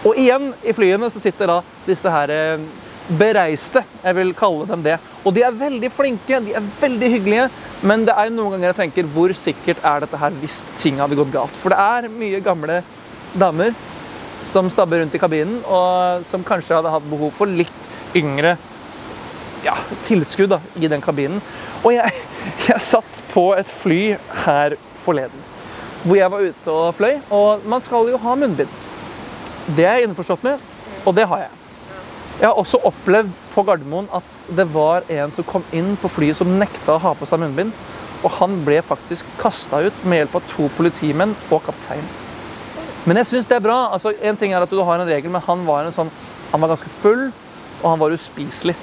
Og 0.04 0.18
igjen 0.20 0.52
i 0.68 0.74
flyene 0.76 1.08
så 1.12 1.22
sitter 1.24 1.48
da 1.48 1.60
disse 1.88 2.12
her 2.12 2.32
eh, 2.34 2.66
bereiste, 3.20 3.84
jeg 4.04 4.16
vil 4.18 4.34
kalle 4.36 4.68
dem 4.68 4.84
det. 4.86 4.98
Og 5.24 5.36
de 5.36 5.44
er 5.44 5.56
veldig 5.56 5.92
flinke, 5.92 6.40
de 6.44 6.56
er 6.56 6.68
veldig 6.82 7.10
hyggelige, 7.18 7.48
men 7.84 8.06
det 8.08 8.16
er 8.16 8.32
noen 8.32 8.56
ganger 8.56 8.72
jeg 8.72 8.80
tenker 8.82 9.10
hvor 9.16 9.34
sikkert 9.36 9.84
er 9.84 10.04
dette 10.04 10.20
her 10.20 10.36
hvis 10.42 10.62
ting 10.80 11.00
hadde 11.04 11.18
gått 11.20 11.34
galt. 11.36 11.58
For 11.64 11.74
det 11.74 11.80
er 11.80 12.12
mye 12.12 12.44
gamle 12.44 12.82
damer 13.36 13.76
som 14.48 14.70
stabber 14.72 15.02
rundt 15.02 15.16
i 15.16 15.22
kabinen, 15.22 15.62
og 15.64 16.28
som 16.30 16.44
kanskje 16.48 16.78
hadde 16.78 16.92
hatt 16.94 17.10
behov 17.12 17.32
for 17.36 17.48
litt 17.48 18.16
yngre 18.16 18.58
ja, 19.64 19.78
tilskudd 20.08 20.52
da, 20.52 20.60
i 20.76 20.92
den 20.92 21.04
kabinen. 21.04 21.40
Og 21.84 21.96
jeg, 21.96 22.24
jeg 22.70 22.84
satt 22.84 23.24
på 23.32 23.50
et 23.56 23.72
fly 23.82 24.02
her 24.46 24.78
forleden. 25.04 25.50
hvor 26.04 26.18
jeg 26.20 26.32
var 26.32 26.42
ute 26.44 26.72
og 26.72 26.96
fløy. 26.96 27.14
Og 27.32 27.68
man 27.68 27.82
skal 27.82 28.10
jo 28.12 28.20
ha 28.20 28.36
munnbind. 28.36 28.83
Det 29.68 29.86
er 29.88 30.02
jeg 30.02 30.10
innforstått 30.10 30.44
med, 30.44 30.64
og 31.08 31.16
det 31.16 31.24
har 31.32 31.46
jeg. 31.46 31.60
Jeg 32.42 32.50
har 32.50 32.58
også 32.60 32.82
opplevd 32.90 33.30
på 33.54 33.64
Gardermoen 33.64 34.10
at 34.12 34.40
det 34.58 34.66
var 34.74 35.06
en 35.14 35.32
som 35.32 35.46
kom 35.48 35.64
inn 35.72 35.94
på 36.02 36.10
flyet 36.12 36.36
som 36.40 36.58
nekta 36.60 36.98
å 36.98 37.04
ha 37.04 37.14
på 37.16 37.28
seg 37.30 37.40
munnbind. 37.40 37.72
Og 38.24 38.32
han 38.40 38.58
ble 38.66 38.82
faktisk 38.84 39.28
kasta 39.40 39.84
ut 39.86 40.04
med 40.08 40.22
hjelp 40.24 40.36
av 40.40 40.50
to 40.52 40.68
politimenn 40.78 41.36
og 41.50 41.64
kaptein. 41.64 42.04
Men 43.08 43.20
jeg 43.20 43.30
syns 43.30 43.48
det 43.48 43.58
er 43.60 43.64
bra. 43.64 43.78
Altså, 43.96 44.14
en 44.16 44.40
ting 44.40 44.56
er 44.56 44.64
at 44.64 44.72
du 44.72 44.80
har 44.80 45.00
en 45.00 45.08
regel, 45.08 45.32
men 45.32 45.44
han 45.44 45.64
var, 45.68 45.88
sånn, 45.96 46.12
han 46.52 46.64
var 46.64 46.74
ganske 46.74 46.92
full, 47.02 47.30
og 47.82 47.88
han 47.88 48.02
var 48.02 48.16
uspiselig. 48.16 48.76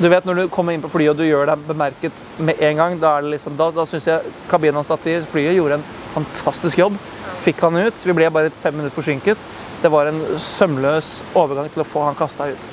Du 0.00 0.08
vet 0.08 0.24
Når 0.24 0.34
du 0.34 0.44
kommer 0.48 0.72
inn 0.72 0.80
på 0.80 0.88
flyet 0.88 1.12
og 1.12 1.20
du 1.20 1.26
gjør 1.26 1.50
deg 1.50 1.64
bemerket 1.68 2.20
med 2.40 2.60
en 2.64 2.76
gang, 2.76 2.94
da, 3.00 3.18
liksom, 3.20 3.56
da, 3.56 3.68
da 3.76 3.84
syns 3.88 4.08
jeg 4.08 4.36
kabinansatte 4.48 5.12
i 5.12 5.18
flyet 5.28 5.58
gjorde 5.58 5.76
en 5.76 5.88
fantastisk 6.14 6.80
jobb. 6.80 6.96
Fikk 7.44 7.60
han 7.66 7.76
ut. 7.76 8.04
Vi 8.04 8.16
ble 8.16 8.30
bare 8.32 8.52
fem 8.64 8.78
minutter 8.80 8.96
forsinket. 8.96 9.48
Det 9.80 9.88
var 9.92 10.10
en 10.10 10.20
sømløs 10.40 11.14
overgang 11.38 11.70
til 11.72 11.84
å 11.84 11.88
få 11.88 12.04
han 12.04 12.18
kasta 12.18 12.50
ut. 12.52 12.68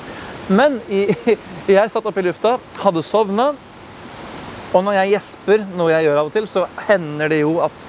Men 0.48 0.80
jeg 1.68 1.92
satt 1.92 2.06
oppe 2.08 2.22
i 2.22 2.26
lufta, 2.28 2.56
hadde 2.82 3.04
sovna. 3.06 3.52
Og 4.76 4.84
når 4.84 4.98
jeg 4.98 5.14
gjesper, 5.14 5.64
noe 5.76 5.92
jeg 5.94 6.08
gjør 6.08 6.20
av 6.22 6.28
og 6.28 6.34
til, 6.34 6.48
så 6.50 6.66
hender 6.88 7.32
det 7.32 7.40
jo 7.40 7.54
at 7.64 7.86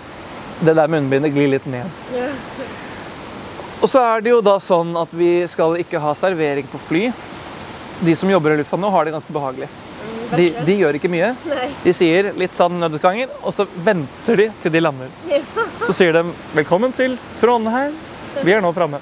det 0.64 0.76
der 0.76 0.92
munnbindet 0.92 1.34
glir 1.36 1.52
litt 1.52 1.68
ned. 1.70 1.88
Og 3.80 3.88
så 3.88 4.02
er 4.04 4.24
det 4.24 4.34
jo 4.34 4.42
da 4.44 4.58
sånn 4.60 4.92
at 5.00 5.12
vi 5.16 5.46
skal 5.48 5.78
ikke 5.80 6.02
ha 6.04 6.12
servering 6.18 6.68
på 6.68 6.82
fly. 6.84 7.04
De 8.04 8.16
som 8.20 8.32
jobber 8.32 8.52
i 8.52 8.58
lufta 8.60 8.80
nå, 8.80 8.90
har 8.92 9.08
det 9.08 9.14
ganske 9.16 9.36
behagelig. 9.36 9.70
De, 10.36 10.50
de 10.68 10.76
gjør 10.82 10.98
ikke 11.00 11.12
mye. 11.12 11.32
De 11.84 11.94
sier 11.96 12.34
litt 12.38 12.58
sånn 12.60 12.76
nødutganger, 12.82 13.32
og 13.40 13.56
så 13.56 13.66
venter 13.86 14.44
de 14.44 14.50
til 14.64 14.76
de 14.76 14.84
lander. 14.84 15.16
Så 15.88 15.96
sier 15.96 16.14
de 16.14 16.22
'velkommen 16.54 16.92
til 16.94 17.16
Trondheim'. 17.40 17.96
Vi 18.44 18.54
er 18.54 18.62
nå 18.64 18.72
framme. 18.74 19.00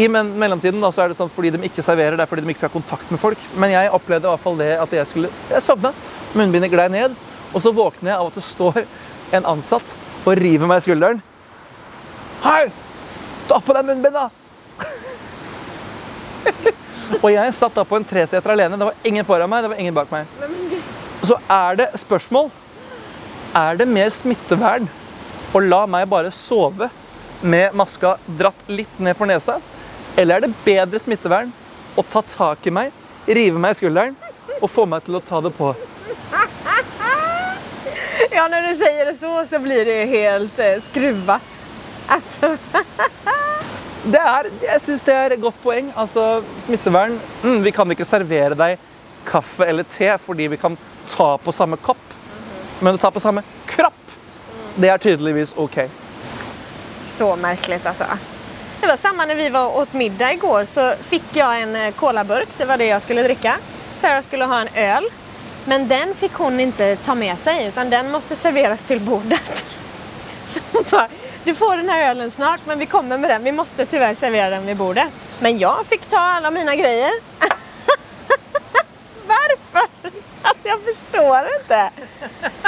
I 0.00 0.06
mellomtiden 0.08 0.80
da, 0.80 0.88
så 0.92 1.02
er 1.04 1.12
det 1.12 1.18
sånn 1.18 1.30
fordi 1.32 1.50
de 1.52 1.66
ikke 1.68 1.84
serverer, 1.84 2.16
det 2.16 2.24
er 2.24 2.30
fordi 2.30 2.44
de 2.46 2.52
ikke 2.54 2.62
skal 2.62 2.70
ha 2.70 2.76
kontakt 2.78 3.10
med 3.12 3.20
folk. 3.20 3.40
Men 3.60 3.74
jeg 3.74 3.90
opplevde 3.92 4.24
i 4.24 4.32
hvert 4.32 4.44
fall 4.44 4.56
det 4.60 4.70
at 4.80 4.94
jeg 4.96 5.08
skulle 5.10 5.32
Jeg 5.50 5.64
sovna. 5.64 5.92
Munnbindet 6.32 6.72
glei 6.72 6.88
ned. 6.92 7.18
Og 7.52 7.60
så 7.60 7.74
våkner 7.76 8.14
jeg 8.14 8.20
av 8.20 8.30
at 8.30 8.38
det 8.38 8.44
står 8.46 8.78
en 9.36 9.50
ansatt 9.52 9.92
og 10.22 10.32
river 10.38 10.70
meg 10.70 10.80
i 10.80 10.86
skulderen. 10.86 11.20
Hei! 12.46 12.70
Ta 13.50 13.60
på 13.60 13.76
deg 13.76 13.90
munnbindet! 13.90 14.38
og 17.22 17.28
jeg 17.28 17.54
satt 17.58 17.76
da 17.76 17.84
på 17.84 17.98
en 17.98 18.08
treseter 18.08 18.54
alene. 18.54 18.80
Det 18.80 18.88
var 18.88 19.10
ingen 19.12 19.28
foran 19.28 19.52
meg, 19.52 19.66
det 19.66 19.74
var 19.74 19.84
ingen 19.84 19.98
bak 19.98 20.08
meg. 20.14 20.32
Så 21.22 21.36
er 21.52 21.76
det 21.78 21.84
spørsmål 22.02 22.48
Er 23.54 23.76
det 23.78 23.86
mer 23.86 24.10
smittevern 24.10 24.88
å 25.54 25.60
la 25.60 25.84
meg 25.86 26.08
bare 26.10 26.32
sove 26.34 26.88
med 27.42 27.74
maska 27.74 28.16
dratt 28.26 28.68
litt 28.70 28.98
ned 29.02 29.16
for 29.18 29.26
nesa? 29.30 29.58
Eller 30.16 30.36
er 30.36 30.46
det 30.46 30.54
bedre 30.64 31.00
smittevern 31.02 31.52
å 31.96 32.04
ta 32.06 32.22
tak 32.22 32.66
i 32.66 32.74
meg, 32.74 32.92
rive 33.26 33.60
meg 33.60 33.74
i 33.74 33.80
skulderen 33.80 34.16
og 34.60 34.70
få 34.70 34.86
meg 34.86 35.04
til 35.06 35.18
å 35.18 35.24
ta 35.26 35.42
det 35.44 35.54
på? 35.56 35.72
Ja, 38.32 38.46
når 38.48 38.64
du 38.64 38.74
sier 38.78 39.08
det 39.10 39.16
så 39.20 39.30
så 39.50 39.58
blir 39.60 39.84
det 39.84 39.96
jo 39.98 40.04
helt 40.08 40.60
eh, 40.62 40.78
skruvat. 40.86 41.48
Altså 42.08 42.54
Det 44.14 44.18
er, 44.18 44.48
jeg 44.64 44.82
syns 44.82 45.04
det 45.06 45.14
er 45.14 45.34
et 45.34 45.42
godt 45.42 45.58
poeng. 45.62 45.92
Altså, 45.94 46.42
smittevern 46.64 47.18
mm, 47.44 47.60
Vi 47.62 47.72
kan 47.74 47.92
ikke 47.94 48.06
servere 48.08 48.56
deg 48.58 48.80
kaffe 49.28 49.68
eller 49.68 49.86
te 49.86 50.08
fordi 50.18 50.48
vi 50.50 50.58
kan 50.58 50.74
ta 51.12 51.36
på 51.38 51.54
samme 51.54 51.78
kopp. 51.78 52.02
Men 52.82 52.96
å 52.96 53.02
ta 53.02 53.12
på 53.14 53.22
samme 53.22 53.44
kropp, 53.70 54.00
det 54.74 54.90
er 54.90 55.02
tydeligvis 55.02 55.52
ok. 55.54 55.84
Så 57.04 57.36
märkligt 57.36 57.86
alltså. 57.86 58.04
Det 58.80 58.86
var 58.86 58.96
samma 58.96 59.24
när 59.24 59.34
vi 59.34 59.48
var 59.48 59.76
åt 59.76 59.92
middag 59.92 60.32
igår 60.32 60.64
så 60.64 60.94
fick 61.08 61.24
jag 61.32 61.60
en 61.60 61.72
kolaburk. 61.72 61.96
colaburk, 61.96 62.48
det 62.58 62.64
var 62.64 62.76
det 62.76 62.86
jag 62.86 63.02
skulle 63.02 63.22
dricka. 63.22 63.58
Sarah 63.98 64.22
skulle 64.22 64.44
ha 64.44 64.60
en 64.60 64.68
öl, 64.74 65.04
men 65.64 65.88
den 65.88 66.14
fick 66.14 66.32
hon 66.32 66.60
inte 66.60 66.96
ta 66.96 67.14
med 67.14 67.38
sig 67.38 67.66
utan 67.66 67.90
den 67.90 68.10
måste 68.10 68.36
serveras 68.36 68.80
till 68.82 69.00
bordet. 69.00 69.64
Så 70.48 70.60
hon 70.72 70.84
bara, 70.90 71.08
du 71.44 71.54
får 71.54 71.76
den 71.76 71.88
här 71.88 72.10
ölen 72.10 72.30
snart 72.30 72.60
men 72.66 72.78
vi 72.78 72.86
kommer 72.86 73.18
med 73.18 73.30
den, 73.30 73.44
vi 73.44 73.52
måste 73.52 73.86
tyvärr 73.86 74.14
servera 74.14 74.50
den 74.50 74.66
vid 74.66 74.76
bordet. 74.76 75.08
Men 75.40 75.58
jag 75.58 75.86
fick 75.86 76.06
ta 76.06 76.18
alla 76.18 76.50
mina 76.50 76.76
grejer. 76.76 77.10
Varför? 79.26 79.88
Alltså 80.42 80.68
jag 80.68 80.78
förstår 80.80 81.38
inte. 81.60 81.90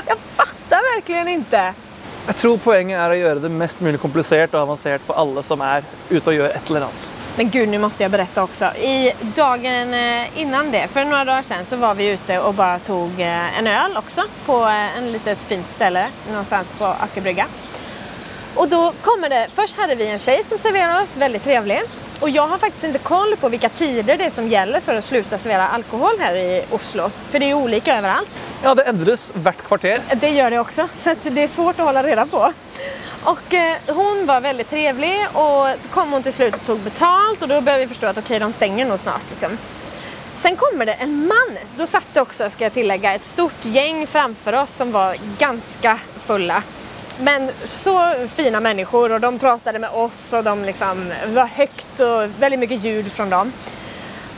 Jag 0.07 0.18
fattar 0.37 0.94
verkligen 0.97 1.29
inte. 1.29 1.75
Jeg 2.24 2.38
tror 2.40 2.60
poenget 2.64 2.96
er 2.96 3.12
å 3.12 3.16
gjøre 3.18 3.40
det 3.42 3.50
mest 3.52 3.82
mulig 3.84 3.98
komplisert 4.00 4.54
og 4.56 4.62
avansert 4.62 5.02
for 5.04 5.18
alle 5.20 5.42
som 5.44 5.60
er 5.60 5.84
ute 6.08 6.22
og 6.24 6.32
gjør 6.32 6.54
et 6.54 6.70
eller 6.70 6.87
annet. 6.87 7.10
Men 7.34 7.50
gud, 7.50 7.68
nå 7.68 7.80
må 7.82 7.90
jeg 7.98 8.12
berette 8.14 8.40
også. 8.40 8.70
I 8.78 9.10
dagen 9.37 9.92
eh, 9.98 10.38
innan 10.40 10.70
det, 10.72 10.87
for 10.94 11.04
noen 11.04 11.28
dager 11.28 11.44
siden, 11.44 11.66
så 11.68 11.76
var 11.82 11.98
vi 11.98 12.06
ute 12.14 12.38
og 12.40 12.54
bare 12.56 12.78
tog 12.87 13.20
eh, 13.20 13.58
en 13.58 13.68
øl 13.68 13.98
også. 14.00 14.24
på 14.46 14.56
eh, 14.70 14.96
en 15.00 15.10
litet 15.12 15.42
fint 15.50 15.68
sted 15.74 15.98
någonstans 16.30 16.72
på 16.78 16.94
Akerbrygga. 17.08 17.48
Og 18.54 18.70
da 18.70 18.80
kommer 19.02 19.28
det, 19.28 19.48
Først 19.52 19.76
hadde 19.76 19.98
vi 19.98 20.08
en 20.08 20.22
tjej 20.22 20.40
som 20.46 20.62
serverte 20.62 21.02
oss, 21.02 21.18
veldig 21.20 21.42
trevlig. 21.44 21.82
Og 22.22 22.30
jeg 22.30 22.48
har 22.54 22.62
faktisk 22.62 22.88
ikke 22.88 23.04
koll 23.04 23.37
på 23.37 23.50
hvilke 23.52 23.68
tider 23.74 24.16
det 24.16 24.30
er 24.30 24.32
som 24.32 24.48
gjelder 24.48 24.80
for 24.80 24.96
å 24.96 25.04
slutte 25.04 25.37
å 25.37 25.42
servere 25.42 25.72
alkohol 25.76 26.16
her 26.22 26.38
i 26.38 26.48
Oslo. 26.72 27.10
For 27.28 27.37
det 27.37 27.50
er 27.50 27.56
jo 27.56 27.64
olika 27.66 27.98
överallt. 27.98 28.53
Ja, 28.64 28.74
det 28.74 28.83
endres 28.88 29.33
hvert 29.35 29.62
kvarter. 29.66 30.00
Det 30.20 30.29
gör 30.29 30.50
det 30.50 30.59
också, 30.59 30.88
så 30.94 31.14
det 31.22 31.42
är 31.42 31.48
svårt 31.48 31.79
att 31.79 31.87
hålla 31.87 32.03
reda 32.03 32.27
på. 32.27 32.53
Och 33.22 33.55
eh, 33.55 33.77
hon 33.87 34.27
var 34.27 34.40
väldigt 34.40 34.70
trevlig 34.70 35.27
och 35.33 35.66
så 35.79 35.88
kom 35.88 36.12
hon 36.12 36.22
till 36.22 36.33
slut 36.33 36.55
och 36.55 36.66
tog 36.66 36.81
betalt 36.81 37.42
och 37.42 37.48
då 37.48 37.61
började 37.61 37.85
vi 37.85 37.88
förstå 37.88 38.07
att 38.07 38.18
okej, 38.18 38.38
de 38.38 38.53
stänger 38.53 38.87
nog 38.87 38.98
snart. 38.98 39.22
Liksom. 39.31 39.59
Sen 40.37 40.57
kommer 40.57 40.87
det 40.87 40.92
en 40.92 41.27
man. 41.27 41.59
Då 41.77 41.87
satt 41.87 42.05
det 42.12 42.20
också, 42.20 42.50
ska 42.50 42.64
jag 42.64 42.72
tillägga, 42.72 43.14
ett 43.14 43.24
stort 43.24 43.64
gäng 43.64 44.07
framför 44.07 44.53
oss 44.53 44.77
som 44.77 44.92
var 44.92 45.16
ganska 45.38 45.98
fulla. 46.27 46.62
Men 47.20 47.50
så 47.64 48.14
fina 48.35 48.61
människor 48.61 49.12
och 49.12 49.20
de 49.20 49.38
pratade 49.38 49.79
med 49.79 49.90
oss 49.90 50.33
och 50.33 50.44
de 50.44 50.64
liksom 50.64 51.12
var 51.27 51.46
högt 51.46 52.00
och 52.00 52.42
väldigt 52.42 52.61
mycket 52.61 52.85
ljud 52.85 53.12
från 53.12 53.31
dem. 53.31 53.53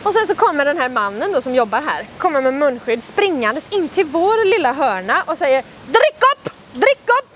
Och 0.06 0.12
sen 0.12 0.26
så 0.26 0.34
kommer 0.34 0.64
den 0.64 0.78
här 0.78 0.88
mannen 0.88 1.32
då 1.32 1.40
som 1.40 1.54
jobbar 1.54 1.80
här, 1.80 2.06
kommer 2.18 2.40
med 2.40 2.54
munskydd 2.54 3.02
springandes 3.02 3.72
in 3.72 3.88
till 3.88 4.04
vår 4.04 4.44
lilla 4.44 4.72
hörna 4.72 5.22
och 5.26 5.38
säger 5.38 5.62
Drick 5.86 6.22
upp! 6.32 6.52
Drick 6.72 7.08
upp! 7.18 7.28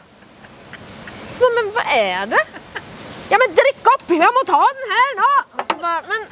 Så 1.32 1.40
bara, 1.40 1.64
men 1.64 1.74
vad 1.74 1.84
är 1.86 2.26
det? 2.26 2.44
Ja 3.28 3.38
men 3.38 3.54
drick 3.54 3.86
upp! 3.94 4.04
Jag 4.06 4.34
måste 4.34 4.52
ha 4.52 4.68
den 4.80 4.90
här 4.96 5.10
bara, 5.82 6.02
men 6.08 6.26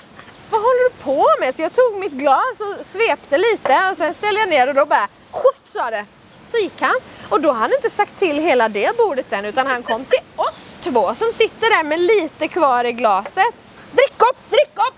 vad 0.50 0.60
håller 0.60 0.84
du 0.84 0.90
på 1.04 1.26
med? 1.40 1.54
Så 1.54 1.62
jag 1.62 1.72
tog 1.72 1.98
mitt 1.98 2.12
glas 2.12 2.54
och 2.60 2.86
svepte 2.86 3.38
lite 3.38 3.88
och 3.90 3.96
sen 3.96 4.14
ställde 4.14 4.40
jag 4.40 4.48
ner 4.48 4.68
och 4.68 4.74
då 4.74 4.84
bara 4.84 5.08
Sjuff 5.30 5.60
sa 5.64 5.90
det! 5.90 6.06
Så 6.46 6.56
gick 6.56 6.80
han. 6.80 6.96
Och 7.28 7.40
då 7.40 7.48
hade 7.48 7.60
han 7.60 7.72
inte 7.72 7.90
sagt 7.90 8.18
till 8.18 8.38
hela 8.38 8.68
det 8.68 8.96
bordet 8.96 9.32
än 9.32 9.44
utan 9.44 9.66
han 9.66 9.82
kom 9.82 10.04
till 10.04 10.20
oss 10.36 10.78
två 10.82 11.14
som 11.14 11.32
sitter 11.32 11.76
där 11.76 11.84
med 11.84 12.00
lite 12.00 12.48
kvar 12.48 12.84
i 12.84 12.92
glaset. 12.92 13.54
Drick 13.92 14.22
upp! 14.30 14.50
Drick 14.50 14.72
upp! 14.88 14.97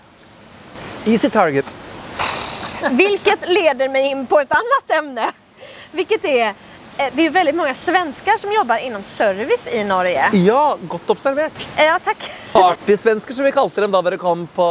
Easy 1.06 1.30
target. 1.30 1.64
Vilket 2.90 3.48
leder 3.48 3.88
mig 3.88 4.10
in 4.10 4.26
på 4.26 4.40
ett 4.40 4.52
annat 4.52 5.04
ämne. 5.04 5.32
Vilket 5.92 6.24
är, 6.24 6.46
eh, 6.96 7.06
det 7.12 7.26
är 7.26 7.30
väldigt 7.30 7.54
många 7.54 7.74
svenskar 7.74 8.38
som 8.38 8.52
jobbar 8.52 8.76
inom 8.76 9.02
service 9.02 9.68
i 9.72 9.84
Norge. 9.84 10.30
Ja, 10.32 10.76
godt 10.82 11.10
observert. 11.10 11.52
Ja, 11.76 11.98
tack. 12.04 12.30
Partysvensker, 12.52 13.34
som 13.34 13.44
vi 13.44 13.52
kalte 13.52 13.80
dem 13.80 13.90
da 13.90 14.02
dere 14.02 14.16
kom 14.16 14.46
på, 14.46 14.66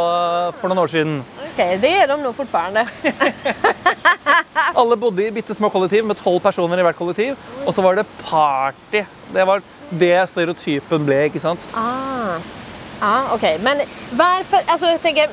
for 0.62 0.70
noen 0.70 0.84
år 0.84 0.88
siden. 0.88 1.24
Okej, 1.54 1.78
det 1.78 1.94
är 1.98 2.08
de 2.08 2.22
nog 2.24 2.36
fortfarande. 2.36 2.88
Alle 4.74 4.96
bodde 4.96 5.26
i 5.26 5.32
bitte 5.32 5.56
små 5.56 5.70
kollektiv 5.70 6.06
med 6.06 6.18
tolv 6.18 6.40
personer 6.40 6.80
i 6.80 6.86
hvert 6.86 6.98
kollektiv. 6.98 7.36
Og 7.66 7.76
så 7.76 7.82
var 7.82 7.96
det 7.96 8.06
party. 8.24 9.04
Det 9.34 9.46
var 9.46 9.62
det 9.90 10.30
stereotypen 10.30 11.06
ble. 11.06 11.26
ikke 11.26 11.42
sant? 11.42 11.68
Ah. 11.74 12.38
Ah, 13.00 13.34
okej. 13.34 13.60
Men 13.64 13.82
varför, 14.12 14.60
alltså 14.66 14.86
jag 14.86 15.02
tänker, 15.02 15.30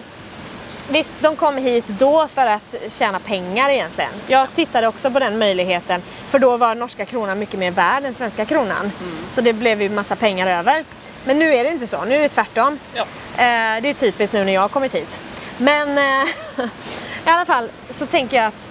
visst 0.88 1.14
de 1.20 1.37
kom 1.37 1.57
hit 1.57 1.85
då 1.88 2.29
för 2.35 2.46
att 2.46 2.75
tjäna 2.88 3.18
pengar 3.18 3.70
egentligen. 3.70 4.11
Jag 4.27 4.55
tittade 4.55 4.87
också 4.87 5.11
på 5.11 5.18
den 5.18 5.38
möjligheten, 5.38 6.03
för 6.31 6.38
då 6.38 6.57
var 6.57 6.75
norska 6.75 7.05
kronan 7.05 7.38
mycket 7.38 7.61
mer 7.61 7.70
värd 7.70 8.05
än 8.05 8.14
svenska 8.14 8.44
kronan. 8.44 8.92
Så 9.29 9.40
det 9.40 9.53
blev 9.53 9.83
ju 9.83 9.88
massa 9.88 10.16
pengar 10.16 10.46
över. 10.46 10.85
Men 11.25 11.38
nu 11.38 11.55
är 11.55 11.64
det 11.64 11.70
inte 11.70 11.87
så, 11.87 12.05
nu 12.05 12.14
är 12.14 12.20
det 12.20 12.29
tvärtom. 12.29 12.79
Ja. 12.94 13.03
Eh, 13.37 13.83
det 13.83 13.88
är 13.88 13.94
typiskt 13.94 14.33
nu 14.33 14.44
när 14.44 14.53
jag 14.53 14.61
har 14.61 14.68
kommit 14.68 14.94
hit. 14.94 15.20
Men 15.59 15.99
eh, 15.99 16.29
i 17.27 17.31
alla 17.31 17.44
fall 17.44 17.70
så 17.90 18.07
tänker 18.07 18.37
jag 18.37 18.46
att, 18.46 18.66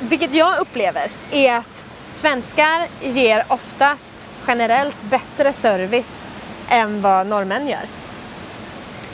vilket 0.00 0.34
jag 0.34 0.58
upplever, 0.58 1.10
är 1.30 1.56
att 1.56 1.84
svenskar 2.12 2.86
ger 3.00 3.44
oftast 3.48 4.12
generellt 4.46 5.02
bättre 5.02 5.52
service 5.52 6.24
än 6.68 7.02
vad 7.02 7.26
norrmän 7.26 7.68
gör. 7.68 7.86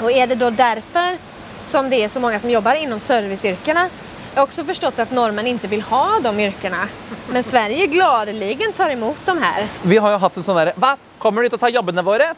Och 0.03 0.13
är 0.13 0.27
det 0.27 0.35
då 0.35 0.51
därför 0.51 1.19
som 1.67 1.91
det 1.91 2.05
är 2.05 2.09
så 2.09 2.21
många 2.21 2.41
som 2.41 2.51
jobbar 2.51 2.75
inom 2.75 3.01
serviceyrkena 3.01 3.89
Jag 4.37 4.41
har 4.41 4.47
också 4.47 4.65
förstått 4.65 4.99
att 4.99 5.11
norrmän 5.11 5.47
inte 5.47 5.69
vill 5.69 5.83
ha 5.83 6.21
de 6.23 6.41
yrkena. 6.41 6.89
Men 7.31 7.45
Sverige 7.45 7.87
gladeligen 7.87 8.73
tar 8.73 8.91
emot 8.91 9.17
de 9.25 9.43
här. 9.43 9.69
Vi 9.83 9.97
har 9.97 10.13
jo 10.13 10.19
hatt 10.19 10.37
en 10.37 10.45
sånn 10.45 10.59
derre 10.61 10.75
Hva? 10.77 10.91
Kommer 11.19 11.43
de 11.43 11.49
til 11.49 11.57
å 11.57 11.63
ta 11.63 11.71
jobbene 11.73 12.05
våre? 12.05 12.35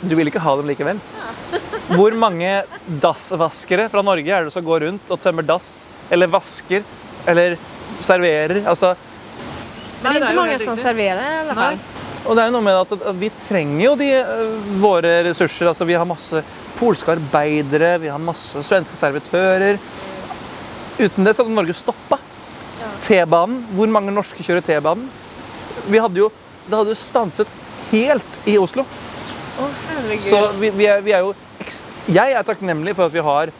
Du 0.00 0.16
vil 0.18 0.26
ikke 0.26 0.42
ha 0.42 0.56
dem 0.58 0.66
likevel. 0.66 0.98
Hvor 1.92 2.16
mange 2.18 2.64
dassvaskere 3.04 3.86
fra 3.92 4.02
Norge 4.02 4.26
er 4.26 4.48
det 4.48 4.54
som 4.56 4.66
går 4.66 4.88
rundt 4.88 5.12
og 5.14 5.22
tømmer 5.22 5.46
dass? 5.46 5.70
Eller 6.10 6.26
vasker? 6.26 6.82
Eller 7.30 7.54
serverer? 8.02 8.64
Altså 8.66 8.96
Det 10.02 10.08
är 10.08 10.12
det 10.12 10.18
inte 10.18 10.26
er 10.26 10.32
ikke 10.32 10.42
många 10.42 10.58
som 10.58 10.76
serverer 10.76 11.22
serverar 11.22 11.34
i 11.36 11.38
alla 11.38 11.54
fall. 11.54 11.78
Og 12.26 12.36
det 12.36 12.42
er 12.42 12.50
jo 12.50 12.54
noe 12.58 12.66
med 12.66 12.76
at 12.76 13.06
vi 13.16 13.30
trenger 13.46 13.84
jo 13.84 13.92
de, 13.98 14.10
øh, 14.20 14.56
våre 14.82 15.12
ressurser. 15.24 15.70
Altså, 15.70 15.86
vi 15.88 15.96
har 15.96 16.08
masse 16.08 16.42
polske 16.78 17.14
arbeidere, 17.14 17.94
vi 18.02 18.10
har 18.12 18.20
masse 18.22 18.60
svenske 18.66 18.96
servitører. 18.98 19.80
Uten 21.00 21.24
det 21.24 21.34
så 21.34 21.44
hadde 21.44 21.56
Norge 21.56 21.76
stoppa. 21.76 22.20
T-banen. 23.04 23.64
Hvor 23.76 23.88
mange 23.92 24.12
norske 24.12 24.44
kjører 24.44 24.64
T-banen? 24.64 25.08
Vi 25.88 26.00
hadde 26.00 26.20
jo, 26.20 26.30
Det 26.68 26.76
hadde 26.76 26.92
jo 26.92 26.98
stanset 27.00 27.48
helt 27.90 28.36
i 28.46 28.58
Oslo. 28.60 28.84
Å, 28.84 29.70
herregud. 29.88 30.26
Så 30.28 30.42
vi, 30.60 30.70
vi, 30.76 30.86
er, 30.86 31.00
vi 31.02 31.14
er 31.16 31.24
jo 31.24 31.32
Jeg 32.10 32.32
er 32.36 32.44
takknemlig 32.46 32.94
for 32.96 33.08
at 33.08 33.14
vi 33.14 33.24
har 33.24 33.50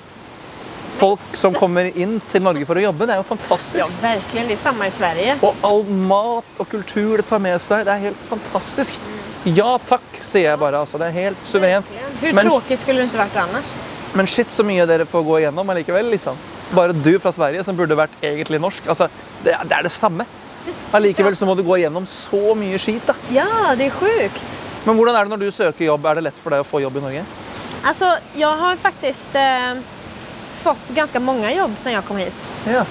folk 1.00 1.36
som 1.38 1.54
kommer 1.56 1.88
inn 1.96 2.18
til 2.30 2.44
Norge 2.44 2.66
for 2.68 2.78
å 2.80 2.84
jobbe. 2.84 3.06
Det 3.08 3.14
er 3.16 3.22
jo 3.22 3.28
fantastisk. 3.30 3.78
Ja, 3.80 3.88
virkelig. 4.02 4.46
Det 4.52 4.58
samme 4.60 4.88
i 4.90 4.94
Sverige. 4.94 5.38
Og 5.46 5.64
all 5.66 5.84
mat 6.10 6.60
og 6.60 6.68
kultur 6.70 7.20
det 7.22 7.26
tar 7.30 7.40
med 7.42 7.56
seg. 7.64 7.86
Det 7.88 7.94
er 7.94 8.04
helt 8.10 8.26
fantastisk. 8.28 9.00
Ja 9.48 9.70
takk, 9.88 10.04
sier 10.20 10.50
jeg 10.50 10.60
bare. 10.60 10.82
Altså. 10.84 11.00
Det 11.00 11.08
er 11.08 11.16
helt 11.16 11.48
suverent. 11.48 11.88
Hur 12.20 12.34
Men, 12.36 12.50
tråkigt 12.50 12.84
skulle 12.84 13.00
det 13.04 13.10
ikke 13.12 13.24
vært 13.24 13.40
annars? 13.46 13.78
men 14.10 14.26
shit, 14.26 14.50
så 14.50 14.64
mye 14.66 14.82
dere 14.90 15.04
får 15.06 15.22
gå 15.22 15.36
igjennom 15.38 15.68
allikevel. 15.70 16.08
Liksom. 16.10 16.38
Bare 16.74 16.92
du 16.92 17.12
fra 17.22 17.30
Sverige, 17.32 17.62
som 17.64 17.76
burde 17.78 17.94
vært 17.98 18.16
egentlig 18.26 18.58
norsk. 18.60 18.88
Altså, 18.90 19.06
det, 19.44 19.54
det 19.70 19.76
er 19.76 19.86
det 19.86 19.92
samme. 19.94 20.26
Allikevel 20.92 21.36
så 21.38 21.46
må 21.46 21.54
du 21.54 21.62
gå 21.66 21.78
igjennom 21.78 22.06
så 22.10 22.56
mye 22.58 22.78
skit. 22.82 23.06
da. 23.06 23.14
Ja, 23.32 23.46
det 23.78 23.86
er 23.86 23.94
sjukt. 24.00 24.58
Men 24.84 24.98
hvordan 24.98 25.14
er 25.16 25.28
det 25.28 25.32
når 25.34 25.44
du 25.44 25.54
søker 25.54 25.86
jobb? 25.86 26.08
Er 26.10 26.18
det 26.18 26.26
lett 26.26 26.42
for 26.42 26.50
deg 26.54 26.64
å 26.64 26.66
få 26.66 26.82
jobb 26.82 26.98
i 26.98 27.04
Norge? 27.04 27.24
Altså, 27.86 28.10
jeg 28.36 28.60
har 28.64 28.82
faktisk 28.82 29.38
eh, 29.38 29.78
fått 30.60 30.88
ganska 30.88 31.20
många 31.20 31.52
jobb 31.54 31.76
sedan 31.82 31.92
jag 31.92 32.04
kom 32.04 32.16
hit. 32.16 32.34
Ja. 32.64 32.84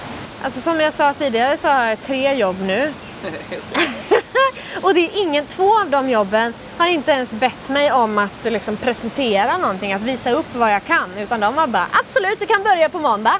Alltså, 0.44 0.60
som 0.60 0.80
jag 0.80 0.92
sa 0.92 1.12
tidigare 1.12 1.56
så 1.56 1.68
har 1.68 1.84
jag 1.84 2.00
tre 2.00 2.34
jobb 2.34 2.56
nu. 2.62 2.92
Och 4.82 4.94
det 4.94 5.00
är 5.00 5.22
ingen, 5.22 5.46
två 5.46 5.80
av 5.80 5.90
de 5.90 6.10
jobben 6.10 6.54
har 6.78 6.86
inte 6.86 7.10
ens 7.10 7.30
bett 7.30 7.68
mig 7.68 7.92
om 7.92 8.18
att 8.18 8.44
liksom, 8.44 8.76
presentera 8.76 9.58
någonting, 9.58 9.92
att 9.92 10.02
visa 10.02 10.30
upp 10.30 10.54
vad 10.54 10.72
jag 10.72 10.84
kan. 10.84 11.10
Utan 11.18 11.40
de 11.40 11.54
var 11.54 11.66
bara, 11.66 11.86
absolut 11.92 12.40
du 12.40 12.46
kan 12.46 12.62
börja 12.62 12.88
på 12.88 12.98
måndag. 12.98 13.38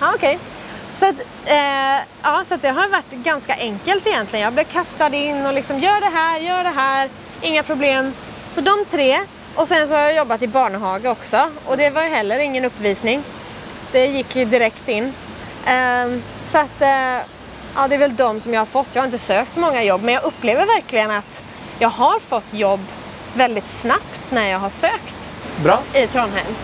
Ja, 0.00 0.12
okej. 0.14 0.38
Så, 0.98 1.06
att, 1.08 1.14
eh, 1.44 2.02
ja, 2.22 2.44
så 2.48 2.54
att 2.54 2.62
det 2.62 2.68
har 2.68 2.88
varit 2.88 3.10
ganska 3.10 3.54
enkelt 3.54 4.06
egentligen. 4.06 4.44
Jag 4.44 4.52
blev 4.52 4.64
kastad 4.64 5.14
in 5.14 5.46
och 5.46 5.54
liksom, 5.54 5.78
gör 5.78 6.00
det 6.00 6.16
här, 6.16 6.40
gör 6.40 6.64
det 6.64 6.70
här, 6.70 7.08
inga 7.40 7.62
problem. 7.62 8.12
Så 8.54 8.60
de 8.60 8.84
tre. 8.90 9.20
Och 9.54 9.68
sen 9.68 9.88
så 9.88 9.94
har 9.94 10.00
jag 10.00 10.14
jobbat 10.14 10.42
i 10.42 10.46
barnhage 10.46 11.06
också. 11.06 11.50
Och 11.66 11.76
det 11.76 11.90
var 11.90 12.02
ju 12.02 12.08
heller 12.08 12.38
ingen 12.38 12.64
uppvisning. 12.64 13.22
Det 13.92 14.06
gick 14.06 14.36
ju 14.36 14.44
direkt 14.44 14.88
in. 14.88 15.14
Ehm, 15.66 16.22
så 16.46 16.58
att, 16.58 16.82
eh, 16.82 17.16
ja, 17.76 17.88
det 17.88 17.94
är 17.94 17.98
väl 17.98 18.16
de 18.16 18.40
som 18.40 18.54
jag 18.54 18.60
har 18.60 18.66
fått. 18.66 18.88
Jag 18.92 19.02
har 19.02 19.06
inte 19.06 19.18
sökt 19.18 19.54
så 19.54 19.60
många 19.60 19.82
jobb, 19.82 20.02
men 20.02 20.14
jag 20.14 20.24
upplever 20.24 20.66
verkligen 20.66 21.10
att 21.10 21.42
jag 21.78 21.88
har 21.88 22.20
fått 22.20 22.54
jobb 22.54 22.80
väldigt 23.34 23.70
snabbt 23.70 24.20
när 24.30 24.50
jag 24.50 24.58
har 24.58 24.70
sökt 24.70 25.32
Bra. 25.62 25.80
i 25.94 26.06
Trondheim. 26.06 26.54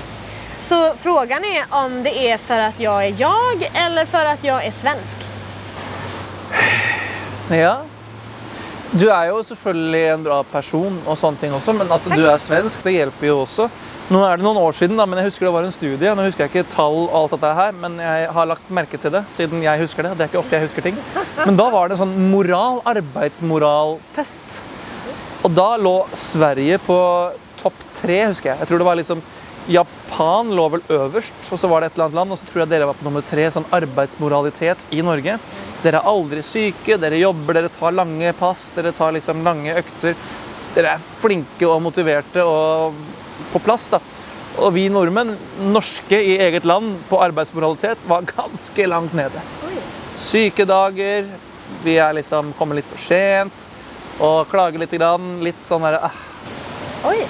Så 0.61 0.95
frågan 0.95 1.45
är 1.45 1.65
om 1.71 2.03
det 2.03 2.31
är 2.31 2.39
för 2.39 2.59
att 2.59 2.81
jag 2.81 3.05
är 3.05 3.15
jag 3.19 3.71
eller 3.75 4.07
för 4.07 4.25
att 4.25 4.45
jag 4.45 4.65
är 4.65 4.71
svensk. 4.71 5.17
Ja. 7.51 7.81
Du 8.91 9.05
er 9.07 9.29
jo 9.29 9.39
selvfølgelig 9.47 10.01
en 10.11 10.23
bra 10.25 10.41
person, 10.51 10.97
og 11.07 11.19
sånne 11.19 11.39
ting 11.39 11.53
også, 11.55 11.77
men 11.79 11.93
at 11.95 12.07
du 12.11 12.25
er 12.27 12.41
svensk, 12.43 12.83
det 12.83 12.97
hjelper 12.97 13.29
jo 13.29 13.37
også. 13.45 13.69
Nå 14.11 14.25
er 14.27 14.41
det 14.41 14.43
noen 14.43 14.59
år 14.59 14.75
siden, 14.75 14.97
da, 14.99 15.05
men 15.07 15.21
jeg 15.21 15.29
husker 15.29 15.47
det 15.47 15.53
var 15.55 15.67
en 15.69 15.75
studie. 15.75 16.15
Nå 16.19 16.25
husker 16.27 16.43
jeg 16.43 16.51
ikke 16.51 16.73
tall 16.73 16.97
og 17.05 17.15
alt 17.15 17.37
dette 17.37 17.53
her, 17.55 17.77
men 17.85 18.01
jeg 18.03 18.25
har 18.35 18.49
lagt 18.51 18.73
merke 18.75 18.99
til 18.99 19.15
det 19.15 19.21
siden 19.37 19.63
jeg 19.63 19.85
husker 19.85 20.09
det. 20.09 20.17
Det 20.19 20.25
er 20.25 20.33
ikke 20.33 20.41
ofte 20.41 20.59
jeg 20.59 20.67
husker 20.67 20.87
ting. 20.89 20.99
Men 21.45 21.61
da 21.61 21.69
var 21.71 21.87
det 21.87 21.95
en 21.95 22.03
sånn 22.03 22.17
moral, 22.33 22.81
arbeidsmoraltest. 22.91 24.59
Og 25.47 25.55
da 25.55 25.69
lå 25.79 25.95
Sverige 26.19 26.81
på 26.83 26.99
topp 27.63 27.87
tre, 28.01 28.25
husker 28.33 28.51
jeg. 28.51 28.65
Jeg 28.65 28.73
tror 28.73 28.83
det 28.83 28.89
var 28.91 28.99
liksom 28.99 29.23
Japan 29.71 30.51
lå 30.57 30.65
vel 30.75 30.83
øverst, 30.91 31.37
og 31.53 31.59
så 31.63 31.69
var 31.71 31.81
det 31.81 31.91
et 31.91 31.97
eller 31.97 32.09
annet 32.09 32.19
land, 32.19 32.35
og 32.35 32.39
så 32.41 32.47
tror 32.49 32.63
jeg 32.65 32.71
dere 32.73 32.89
var 32.91 32.97
på 32.99 33.07
nummer 33.07 33.25
tre, 33.27 33.45
sånn 33.55 33.69
arbeidsmoralitet 33.77 34.81
i 34.97 35.03
Norge. 35.07 35.37
Dere 35.85 36.01
er 36.01 36.09
aldri 36.11 36.43
syke, 36.45 36.97
dere 37.01 37.21
jobber, 37.21 37.57
dere 37.57 37.71
tar 37.73 37.95
lange 37.95 38.33
pass, 38.39 38.67
dere 38.75 38.93
tar 38.97 39.15
liksom 39.15 39.45
lange 39.47 39.77
økter. 39.79 40.17
Dere 40.75 40.97
er 40.97 41.05
flinke 41.23 41.69
og 41.69 41.81
motiverte 41.87 42.43
og 42.47 42.99
på 43.53 43.63
plass, 43.63 43.87
da. 43.93 44.01
Og 44.61 44.75
vi 44.75 44.89
nordmenn, 44.91 45.37
norske 45.71 46.19
i 46.19 46.35
eget 46.43 46.67
land 46.67 46.97
på 47.09 47.21
arbeidsmoralitet, 47.23 48.03
var 48.11 48.27
ganske 48.29 48.89
langt 48.91 49.15
nede. 49.17 49.43
Sykedager, 50.19 51.31
vi 51.85 51.95
er 52.03 52.19
liksom 52.19 52.51
kommer 52.59 52.77
litt 52.77 52.91
for 52.91 53.07
sent 53.07 53.67
og 54.21 54.51
klager 54.51 54.83
litt. 54.83 54.99
Grann, 54.99 55.39
litt 55.47 55.63
sånn 55.71 55.87
der, 55.87 56.03
ah, 56.11 56.19
Oj! 57.09 57.23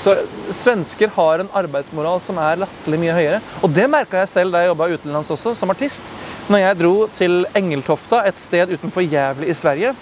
Så 0.00 0.14
svensker 0.54 1.12
har 1.14 1.40
en 1.40 1.50
arbeidsmoral 1.54 2.22
som 2.26 2.38
er 2.42 2.58
latterlig 2.64 3.00
mye 3.02 3.14
høyere. 3.16 3.40
Og 3.62 3.72
det 3.74 3.86
merka 3.90 4.22
jeg 4.22 4.32
selv 4.32 4.54
da 4.54 4.62
jeg 4.62 4.72
jobba 4.72 4.90
utenlands 4.94 5.30
også, 5.34 5.54
som 5.58 5.70
artist. 5.72 6.14
Når 6.50 6.60
jeg 6.60 6.78
dro 6.80 6.94
til 7.16 7.46
Engeltofta, 7.56 8.24
et 8.26 8.40
sted 8.42 8.74
utenfor 8.74 9.06
Jævlig 9.06 9.52
i 9.52 9.56
Sverige, 9.56 9.94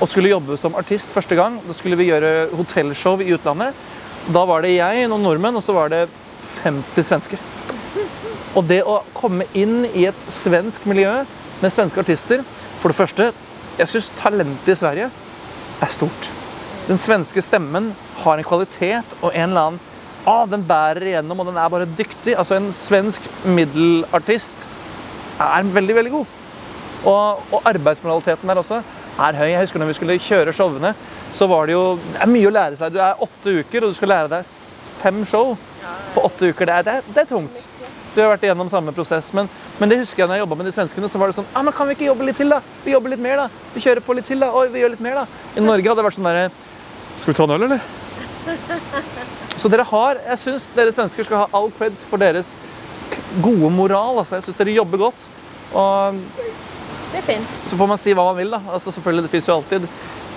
og 0.00 0.10
skulle 0.10 0.32
jobbe 0.32 0.56
som 0.58 0.74
artist 0.78 1.12
første 1.14 1.36
gang, 1.38 1.58
da 1.66 1.74
skulle 1.76 1.98
vi 1.98 2.08
gjøre 2.10 2.50
hotellshow 2.54 3.22
i 3.22 3.34
utlandet. 3.34 3.74
Da 4.34 4.44
var 4.48 4.64
det 4.64 4.76
jeg, 4.76 5.08
noen 5.10 5.26
nordmenn, 5.26 5.58
og 5.58 5.66
så 5.66 5.74
var 5.76 5.92
det 5.92 6.06
50 6.64 7.08
svensker. 7.10 7.42
Og 8.54 8.64
det 8.70 8.82
å 8.86 9.00
komme 9.16 9.46
inn 9.58 9.82
i 9.92 10.06
et 10.08 10.28
svensk 10.30 10.86
miljø 10.86 11.10
med 11.60 11.72
svenske 11.72 12.02
artister 12.02 12.42
For 12.80 12.92
det 12.92 12.98
første, 12.98 13.28
jeg 13.78 13.90
syns 13.90 14.10
talentet 14.18 14.74
i 14.74 14.78
Sverige 14.78 15.10
er 15.82 15.92
stort. 15.94 16.43
Den 16.84 16.98
svenske 17.00 17.40
stemmen 17.40 17.92
har 18.20 18.36
en 18.36 18.44
kvalitet 18.44 19.14
og 19.22 19.30
en 19.30 19.46
eller 19.46 19.68
annen 19.70 19.78
ah, 20.28 20.44
Den 20.48 20.64
bærer 20.68 21.06
igjennom, 21.08 21.40
og 21.40 21.48
den 21.48 21.56
er 21.56 21.70
bare 21.72 21.88
dyktig. 21.88 22.34
Altså 22.36 22.58
En 22.58 22.72
svensk 22.76 23.24
middelartist 23.44 24.66
er 25.40 25.70
veldig, 25.74 25.96
veldig 25.96 26.12
god. 26.12 26.34
Og, 27.04 27.40
og 27.52 27.70
arbeidsmoraliteten 27.72 28.52
der 28.52 28.60
også 28.60 28.82
er 29.24 29.38
høy. 29.40 29.48
Jeg 29.48 29.62
husker 29.62 29.80
når 29.80 29.92
vi 29.92 29.96
skulle 29.98 30.18
kjøre 30.26 30.52
showene, 30.56 30.92
så 31.34 31.48
var 31.48 31.66
det 31.66 31.74
jo 31.74 31.84
Det 32.04 32.20
er 32.20 32.32
mye 32.34 32.50
å 32.50 32.54
lære 32.58 32.80
seg. 32.80 32.92
Du 32.92 33.00
er 33.00 33.22
åtte 33.28 33.56
uker, 33.62 33.84
og 33.84 33.94
du 33.94 33.96
skal 33.96 34.12
lære 34.12 34.32
deg 34.36 34.52
fem 35.00 35.24
show 35.28 35.54
på 36.14 36.26
åtte 36.28 36.52
uker. 36.52 36.68
Det 36.68 36.74
er, 36.76 36.84
det 36.84 36.98
er, 36.98 37.08
det 37.14 37.24
er 37.24 37.30
tungt. 37.32 37.64
Du 38.14 38.20
har 38.20 38.30
vært 38.30 38.44
igjennom 38.44 38.68
samme 38.70 38.92
prosess. 38.94 39.32
Men, 39.34 39.48
men 39.80 39.90
det 39.90 40.02
husker 40.02 40.22
jeg 40.22 40.30
når 40.30 40.38
jeg 40.38 40.44
jobba 40.44 40.60
med 40.60 40.68
de 40.68 40.76
svenskene. 40.76 41.08
så 41.10 41.18
var 41.18 41.32
det 41.32 41.38
sånn 41.40 41.48
ah, 41.52 41.64
men 41.64 41.74
Kan 41.74 41.88
vi 41.88 41.96
ikke 41.96 42.10
jobbe 42.12 42.28
litt 42.28 42.38
til, 42.38 42.52
da? 42.52 42.60
Vi 42.84 42.92
jobber 42.92 43.16
litt 43.16 43.24
mer, 43.24 43.46
da. 43.46 43.64
Vi 43.72 43.82
kjører 43.82 44.04
på 44.04 44.20
litt 44.20 44.28
til, 44.28 44.44
da. 44.44 44.52
Oi, 44.52 44.68
vi 44.72 44.84
gjør 44.84 44.94
litt 44.94 45.02
mer, 45.08 45.24
da. 45.24 45.48
I 45.56 45.64
Norge 45.64 45.88
hadde 45.88 46.02
det 46.02 46.06
vært 46.10 46.20
sånn 46.20 46.28
derre 46.28 46.46
Skal 47.20 47.32
vi 47.32 47.36
ta 47.38 47.44
en 47.46 47.54
øl, 47.56 47.62
eller? 47.62 47.80
Så 49.56 49.70
dere 49.72 49.86
har 49.88 50.18
Jeg 50.26 50.38
syns 50.42 50.66
dere 50.76 50.92
svensker 50.92 51.24
skal 51.24 51.44
ha 51.44 51.46
all 51.56 51.70
creds 51.78 52.02
for 52.08 52.20
deres 52.20 52.50
gode 53.42 53.70
moral. 53.72 54.18
Altså. 54.20 54.38
Jeg 54.38 54.48
syns 54.48 54.58
dere 54.60 54.74
jobber 54.76 55.06
godt. 55.06 55.28
Og 55.74 56.18
Det 57.12 57.22
er 57.22 57.26
fint. 57.28 57.56
så 57.70 57.78
får 57.78 57.88
man 57.88 57.98
si 58.02 58.12
hva 58.14 58.26
man 58.30 58.36
vil, 58.38 58.50
da. 58.50 58.60
Altså, 58.72 58.92
selvfølgelig, 58.94 59.24
det 59.26 59.32
fins 59.32 59.48
jo 59.48 59.54
alltid 59.56 59.88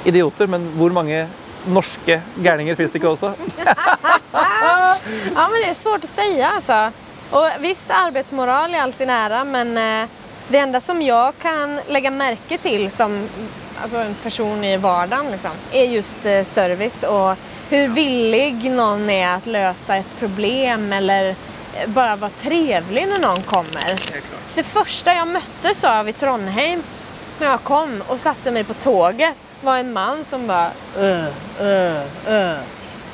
idioter, 0.06 0.48
men 0.48 0.70
hvor 0.78 0.94
mange 0.94 1.26
norske 1.68 2.22
gærninger 2.40 2.76
fins 2.80 2.92
det 2.94 3.02
ikke 3.02 3.16
også? 3.16 3.34
Ja, 4.38 5.46
men 5.48 5.62
det 5.62 5.70
er 5.70 5.78
svårt 5.80 6.04
å 6.04 6.10
si, 6.10 6.26
altså. 6.44 6.78
Og 7.38 7.62
visst, 7.64 7.92
arbeidsmoral 7.92 8.74
i 8.76 8.80
all 8.82 8.92
sin 8.96 9.10
ære, 9.12 9.44
men 9.48 9.72
eh, 9.80 10.10
det 10.52 10.60
enda 10.62 10.82
som 10.84 11.00
jeg 11.04 11.36
kan 11.42 11.78
legge 11.92 12.12
merke 12.14 12.60
til 12.64 12.88
som 12.94 13.16
alltså 13.82 13.98
en 13.98 14.16
person 14.24 14.64
i 14.64 14.78
vardagen 14.78 15.32
liksom, 15.32 15.52
är 15.72 15.86
just 15.86 16.26
eh, 16.26 16.44
service 16.44 17.04
och 17.04 17.36
hur 17.70 17.88
villig 17.88 18.72
någon 18.72 19.10
är 19.10 19.36
att 19.36 19.46
lösa 19.46 19.96
ett 19.96 20.20
problem 20.20 20.94
eller 20.94 21.36
bare 21.86 21.88
bara 21.88 22.16
vara 22.16 22.32
trevlig 22.42 23.08
när 23.08 23.20
någon 23.20 23.42
kommer. 23.42 24.00
Det 24.56 24.64
första 24.64 25.14
jag 25.14 25.28
möttes 25.28 25.84
av 25.84 26.10
i 26.10 26.14
Trondheim 26.14 26.84
när 27.40 27.48
jag 27.48 27.64
kom 27.64 28.04
och 28.08 28.20
satte 28.20 28.52
mig 28.52 28.64
på 28.64 28.74
tåget 28.74 29.36
var 29.62 29.78
en 29.78 29.94
man 29.94 30.26
som 30.30 30.48
bara 30.48 30.72
uh, 31.00 31.26
uh, 31.62 32.34
uh. 32.34 32.58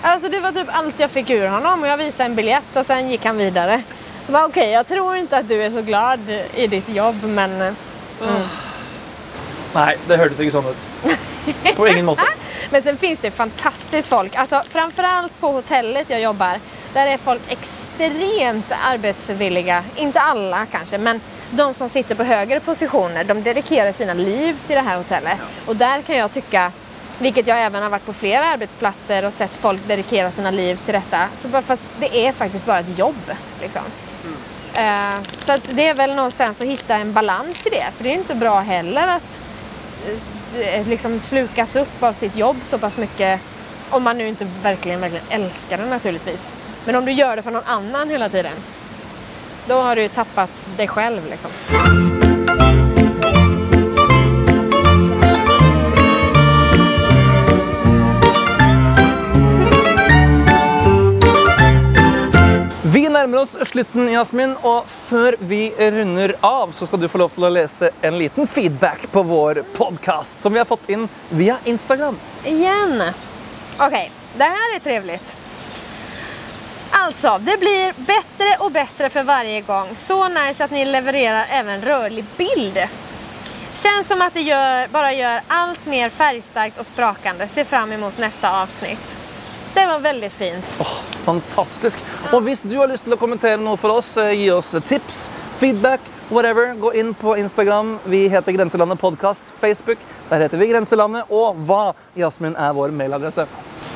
Alltså 0.01 0.29
det 0.29 0.39
var 0.39 0.51
typ 0.51 0.67
allt 0.71 0.99
jag 0.99 1.11
fick 1.11 1.29
ur 1.29 1.47
honom 1.47 1.81
och 1.81 1.87
jag 1.87 1.97
visade 1.97 2.23
en 2.23 2.35
biljett 2.35 2.75
och 2.75 2.85
sen 2.85 3.09
gick 3.09 3.25
han 3.25 3.37
vidare. 3.37 3.83
Så 4.25 4.31
bara 4.31 4.45
okej, 4.45 4.71
jag 4.71 4.87
tror 4.87 5.15
inte 5.15 5.37
att 5.37 5.47
du 5.47 5.63
är 5.63 5.71
så 5.71 5.81
glad 5.81 6.19
i 6.55 6.67
ditt 6.67 6.89
jobb 6.89 7.23
men 7.23 7.61
eh, 7.61 7.73
Nei, 9.73 9.95
det 10.07 10.17
hørtes 10.17 10.39
ikke 10.39 10.53
sånn 10.53 10.69
ut. 10.69 10.87
På 11.77 11.87
ingen 11.87 12.05
måte. 12.05 12.27
Men 12.71 12.83
sen 12.83 12.97
finns 12.97 13.19
det 13.19 13.31
fantastiskt 13.31 14.09
folk. 14.09 14.35
Alltså 14.35 14.61
framförallt 14.69 15.39
på 15.39 15.47
hotellet 15.47 16.09
jag 16.09 16.21
jobbar. 16.21 16.59
Där 16.93 17.07
är 17.07 17.17
folk 17.17 17.41
extremt 17.47 18.71
arbetsvilliga. 18.85 19.83
Inte 19.95 20.19
alla 20.19 20.65
kanske, 20.65 20.97
men 20.97 21.21
de 21.51 21.73
som 21.73 21.89
sitter 21.89 22.15
på 22.15 22.23
högre 22.23 22.59
positioner, 22.59 23.23
de 23.23 23.43
dedikerar 23.43 23.91
sina 23.91 24.13
liv 24.13 24.57
till 24.67 24.75
det 24.75 24.81
här 24.81 24.97
hotellet. 24.97 25.37
Och 25.65 25.75
där 25.75 26.01
kan 26.01 26.17
jag 26.17 26.31
tycka, 26.31 26.71
vilket 27.19 27.47
jag 27.47 27.61
även 27.61 27.83
har 27.83 27.89
varit 27.89 28.05
på 28.05 28.13
flera 28.13 28.45
arbetsplatser 28.45 29.25
och 29.25 29.33
sett 29.33 29.55
folk 29.55 29.87
dedikera 29.87 30.31
sina 30.31 30.51
liv 30.51 30.79
till 30.85 30.93
detta, 30.93 31.27
så 31.37 31.47
bara, 31.47 31.61
fast 31.61 31.83
det 31.99 32.17
är 32.27 32.31
faktiskt 32.31 32.65
bara 32.65 32.79
ett 32.79 32.97
jobb. 32.97 33.31
Liksom. 33.61 33.81
Uh, 34.77 35.23
så 35.39 35.51
att 35.51 35.69
det 35.71 35.87
är 35.87 35.93
väl 35.93 36.15
någonstans 36.15 36.61
att 36.61 36.67
hitta 36.67 36.95
en 36.95 37.13
balans 37.13 37.65
i 37.65 37.69
det, 37.69 37.85
för 37.97 38.03
det 38.03 38.09
är 38.09 38.13
inte 38.13 38.35
bra 38.35 38.59
heller 38.59 39.07
att 39.07 39.21
eh, 39.21 39.52
liksom 40.85 41.19
slukas 41.19 41.75
upp 41.75 42.03
av 42.03 42.13
sitt 42.13 42.37
jobb 42.37 42.57
så 42.63 42.77
pass 42.77 42.97
mycket, 42.97 43.41
om 43.89 44.03
man 44.03 44.17
nu 44.17 44.27
inte 44.27 44.47
verkligen, 44.63 45.01
verkligen 45.01 45.25
älskar 45.29 45.77
det 45.77 45.85
naturligtvis. 45.85 46.53
Men 46.85 46.95
om 46.95 47.05
du 47.05 47.11
gör 47.11 47.35
det 47.35 47.41
för 47.41 47.51
någon 47.51 47.63
annan 47.65 48.09
hela 48.09 48.29
tiden, 48.29 48.53
då 49.67 49.73
har 49.73 49.95
du 49.95 50.07
tappat 50.07 50.49
dig 50.77 50.87
själv. 50.87 51.21
Liksom. 51.29 51.51
Vi 62.93 63.09
nærmer 63.09 63.39
oss 63.41 63.55
slutten, 63.65 64.05
Jasmin, 64.11 64.51
og 64.61 64.85
før 64.85 65.33
vi 65.49 65.71
runder 65.79 66.35
av, 66.45 66.75
så 66.77 66.85
skal 66.85 66.99
du 67.01 67.07
få 67.09 67.23
lov 67.23 67.31
til 67.33 67.47
å 67.47 67.49
lese 67.49 67.89
en 68.05 68.19
liten 68.21 68.45
feedback 68.45 69.07
på 69.09 69.23
vår 69.25 69.63
podkast, 69.73 70.43
som 70.43 70.53
vi 70.53 70.61
har 70.61 70.67
fått 70.69 70.85
inn 70.93 71.07
via 71.33 71.55
Instagram. 71.65 72.19
Igen. 72.45 73.01
Okej, 73.79 74.11
det 74.37 74.51
her 74.57 74.75
er 74.75 74.83
trivelig. 74.85 75.17
Alltså, 76.91 77.39
det 77.41 77.57
blir 77.57 77.93
bättre 77.97 78.57
och 78.59 78.71
bättre 78.71 79.09
för 79.09 79.23
varje 79.23 79.61
gång. 79.61 79.95
Så 79.95 80.27
nice 80.27 80.63
att 80.63 80.71
ni 80.71 80.85
levererar 80.85 81.45
även 81.49 81.81
rörlig 81.81 82.25
bild. 82.37 82.77
Känns 83.73 84.07
som 84.07 84.21
att 84.21 84.33
det 84.33 84.41
gör, 84.41 84.87
bara 84.87 85.13
gör 85.13 85.41
allt 85.47 85.85
mer 85.85 86.09
färgstarkt 86.09 86.79
och 86.79 86.85
sprakande. 86.85 87.47
Ser 87.47 87.63
fram 87.63 87.91
emot 87.91 88.17
nästa 88.17 88.61
avsnitt. 88.61 89.22
Det 89.73 89.85
var 89.85 89.99
veldig 89.99 90.31
fint. 90.31 90.65
Oh, 90.79 90.97
fantastisk. 91.25 91.99
Og 92.31 92.41
hvis 92.45 92.61
du 92.61 92.75
har 92.77 92.91
lyst 92.91 93.07
til 93.07 93.15
å 93.15 93.19
kommentere 93.19 93.57
noe 93.61 93.77
for 93.81 93.99
oss, 93.99 94.11
eh, 94.21 94.35
gi 94.37 94.49
oss 94.53 94.69
tips, 94.85 95.27
feedback, 95.59 95.99
whatever, 96.29 96.73
gå 96.77 96.93
inn 96.99 97.13
på 97.13 97.35
Instagram. 97.41 97.99
Vi 98.05 98.27
heter 98.29 98.51
Grenselandet 98.51 98.99
podkast. 99.01 99.41
Facebook, 99.61 99.97
der 100.29 100.45
heter 100.45 100.57
vi 100.57 100.67
Grenselandet. 100.67 101.29
Og 101.29 101.57
hva, 101.65 101.93
Jasmin, 102.15 102.55
er 102.55 102.73
vår 102.73 102.93
mailadresse? 102.93 103.47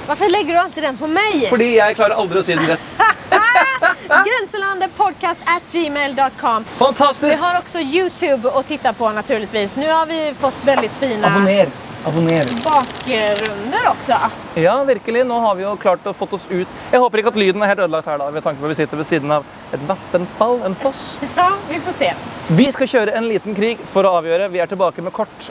Hvorfor 0.08 0.32
legger 0.32 0.54
du 0.54 0.60
alltid 0.60 0.84
den 0.84 0.98
på 0.98 1.08
meg? 1.08 1.50
Fordi 1.50 1.74
jeg 1.76 1.96
klarer 2.00 2.16
aldri 2.16 2.40
å 2.40 2.46
si 2.48 2.56
den 2.56 2.70
rett. 2.70 2.94
Gränslandepodcast 4.28 5.42
at 5.46 5.66
gmail.com. 5.72 6.64
Fantastisk! 6.78 7.28
Vi 7.28 7.42
har 7.42 7.60
også 7.60 7.84
Youtube 7.84 8.50
å 8.50 8.64
titte 8.64 8.94
på 8.94 9.12
naturligvis. 9.12 9.76
Nu 9.76 9.90
har 9.92 10.08
vi 10.08 10.22
fått 10.40 10.64
veldig 10.66 10.90
fina 11.00 11.28
Abonner. 11.28 11.74
Abonner. 12.08 12.48
bakgrunder 12.64 13.88
også. 13.92 14.18
Ja, 14.56 14.78
virkelig. 14.88 15.26
Nå 15.28 15.40
har 15.44 15.56
vi 15.60 15.66
jo 15.66 15.74
klart 15.82 16.06
å 16.08 16.14
fått 16.16 16.34
oss 16.38 16.46
ut. 16.50 16.68
Jeg 16.92 17.02
håper 17.04 17.20
ikke 17.22 17.34
at 17.34 17.40
lyden 17.42 17.64
er 17.66 17.74
helt 17.74 17.84
ødelagt 17.84 18.08
her, 18.08 18.20
da, 18.22 18.30
ved 18.32 18.46
tanke 18.46 18.62
på 18.62 18.70
at 18.70 18.74
vi 18.74 18.78
sitter 18.80 19.02
ved 19.02 19.10
siden 19.10 19.34
av 19.36 19.48
et 19.76 19.84
vattenfall, 19.90 20.62
en 20.68 20.78
foss. 20.80 21.08
Ja, 21.40 21.50
vi 21.70 21.80
får 21.84 21.98
se. 22.00 22.12
Vi 22.58 22.70
skal 22.72 22.88
kjøre 22.94 23.18
en 23.20 23.28
liten 23.28 23.58
krig 23.58 23.82
for 23.92 24.08
å 24.08 24.16
avgjøre. 24.22 24.48
Vi 24.54 24.62
er 24.64 24.72
tilbake 24.72 25.04
med 25.04 25.14
kort. 25.16 25.50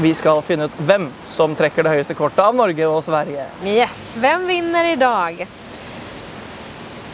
Vi 0.00 0.14
skal 0.16 0.40
finne 0.46 0.70
ut 0.70 0.78
hvem 0.86 1.10
som 1.34 1.56
trekker 1.58 1.84
det 1.84 1.96
høyeste 1.96 2.14
kortet 2.16 2.40
av 2.44 2.54
Norge 2.56 2.86
og 2.88 3.02
Sverige. 3.04 3.48
Yes, 3.66 4.14
Hvem 4.22 4.46
vinner 4.48 4.92
i 4.94 4.96
dag? 5.00 5.42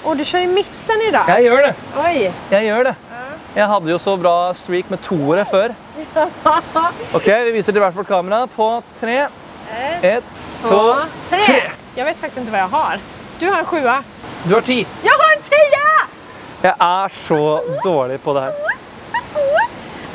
Å, 0.07 0.12
du 0.15 0.23
kjører 0.23 0.45
i 0.47 0.53
midten 0.53 1.03
i 1.03 1.11
dag. 1.11 1.33
Jeg 1.35 1.49
gjør 1.49 1.65
det. 1.67 1.73
Oi. 2.05 2.29
Jeg 2.53 2.69
gjør 2.69 2.91
det. 2.93 2.95
Jeg 3.57 3.68
hadde 3.72 3.90
jo 3.90 3.99
så 4.03 4.16
bra 4.20 4.35
streak 4.57 4.90
med 4.92 5.03
toere 5.07 5.44
før. 5.49 5.75
Ok, 7.16 7.27
Vi 7.27 7.53
viser 7.55 7.72
til 7.72 7.81
hvert 7.83 7.96
vårt 7.96 8.09
kamera 8.09 8.44
på 8.57 8.68
tre. 9.01 9.27
Ett, 10.03 10.25
to, 10.62 10.81
tre. 11.31 11.61
Jag 11.96 12.05
vet 12.05 12.18
faktisk 12.20 12.42
ikke 12.42 12.53
hva 12.55 12.64
jeg 12.64 12.72
har. 12.77 13.01
Du 13.40 13.46
har 13.51 13.62
en 13.62 13.70
sjua. 13.70 13.96
Du 14.44 14.55
har 14.55 14.66
ti. 14.66 14.79
Jeg 15.05 15.18
har 15.22 15.35
en 15.37 15.42
tie! 15.49 15.85
Jeg 16.62 16.75
er 16.81 17.09
så 17.12 17.40
dårlig 17.85 18.20
på 18.25 18.35
det 18.37 18.46
her. 18.46 18.53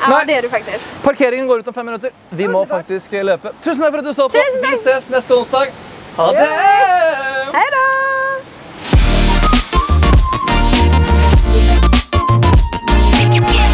Ja, 0.02 0.20
det 0.26 0.36
er 0.36 0.42
du 0.42 0.48
faktisk. 0.50 0.94
Parkeringen 1.04 1.46
går 1.48 1.62
ut 1.62 1.68
om 1.68 1.74
fem 1.74 1.86
minutter. 1.86 2.10
Vi 2.30 2.48
må 2.50 2.64
faktisk 2.66 3.12
løpe. 3.12 3.54
Tusen 3.62 3.82
takk 3.84 3.94
for 3.94 4.02
at 4.02 4.10
du 4.10 4.14
så 4.14 4.28
på. 4.28 4.46
Vi 4.66 4.76
ses 4.82 5.10
neste 5.12 5.38
onsdag. 5.38 5.74
Ha 6.16 6.30
det! 6.36 8.01
Yeah. 13.32 13.71